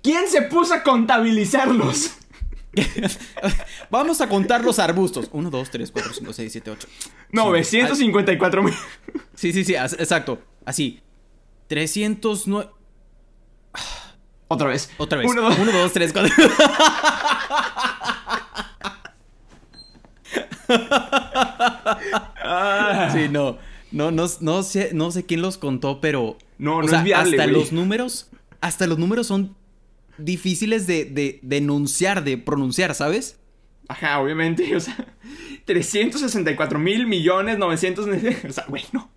¿Quién 0.03 0.27
se 0.27 0.43
puso 0.43 0.75
a 0.75 0.83
contabilizarlos? 0.83 2.16
Vamos 3.91 4.21
a 4.21 4.29
contar 4.29 4.64
los 4.64 4.81
arbustos. 4.81 5.29
1, 5.31 5.51
2, 5.51 5.71
3, 5.71 5.93
4, 5.93 6.12
5, 6.14 6.33
6, 6.33 6.53
7, 6.53 6.71
8. 6.73 6.89
954 7.31 8.62
mil. 8.64 8.75
Sí, 9.37 9.53
sí, 9.53 9.64
sí, 9.64 9.77
exacto. 9.77 10.43
Así. 10.64 11.01
309. 11.68 12.71
Otra 14.49 14.66
vez. 14.66 14.91
Otra 14.99 15.18
vez. 15.18 15.31
Uno, 15.31 15.43
dos. 15.43 15.57
1, 15.57 15.71
2, 15.71 15.93
3, 15.93 16.12
4. 16.12 16.35
Sí, 23.12 23.29
no. 23.31 23.59
No, 23.93 24.11
no, 24.12 24.27
no, 24.41 24.62
sé, 24.62 24.91
no 24.95 25.11
sé 25.11 25.27
quién 25.27 25.43
los 25.43 25.59
contó, 25.59 26.01
pero. 26.01 26.37
No, 26.59 26.77
o 26.77 26.83
no 26.83 26.89
sea, 26.89 26.99
es 26.99 27.05
viable, 27.05 27.31
Hasta 27.33 27.45
güey. 27.51 27.55
los 27.57 27.73
números. 27.73 28.31
Hasta 28.61 28.87
los 28.87 28.99
números 28.99 29.27
son 29.27 29.57
difíciles 30.18 30.87
de, 30.87 31.07
de, 31.07 31.41
de 31.43 31.57
enunciar, 31.57 32.23
de 32.23 32.39
pronunciar, 32.39 32.95
¿sabes? 32.95 33.39
Ajá, 33.89 34.21
obviamente. 34.21 34.75
O 34.77 34.81
sea, 34.81 34.97
364 35.64 36.79
mil 36.79 37.07
millones 37.07 37.59
900. 37.59 38.07
O 38.49 38.53
sea, 38.53 38.64
güey, 38.68 38.85
no. 38.93 39.11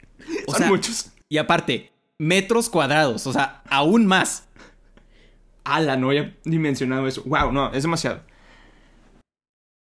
O 0.48 0.52
Son 0.52 0.60
sea, 0.60 0.68
muchos. 0.68 1.12
Y 1.30 1.38
aparte, 1.38 1.92
metros 2.18 2.70
cuadrados, 2.70 3.28
o 3.28 3.34
sea, 3.34 3.62
aún 3.70 4.06
más. 4.06 4.48
Ala, 5.64 5.96
no 5.98 6.10
había 6.10 6.36
dimensionado 6.44 7.08
eso. 7.08 7.24
Wow, 7.26 7.52
no, 7.52 7.72
es 7.74 7.84
demasiado. 7.84 8.22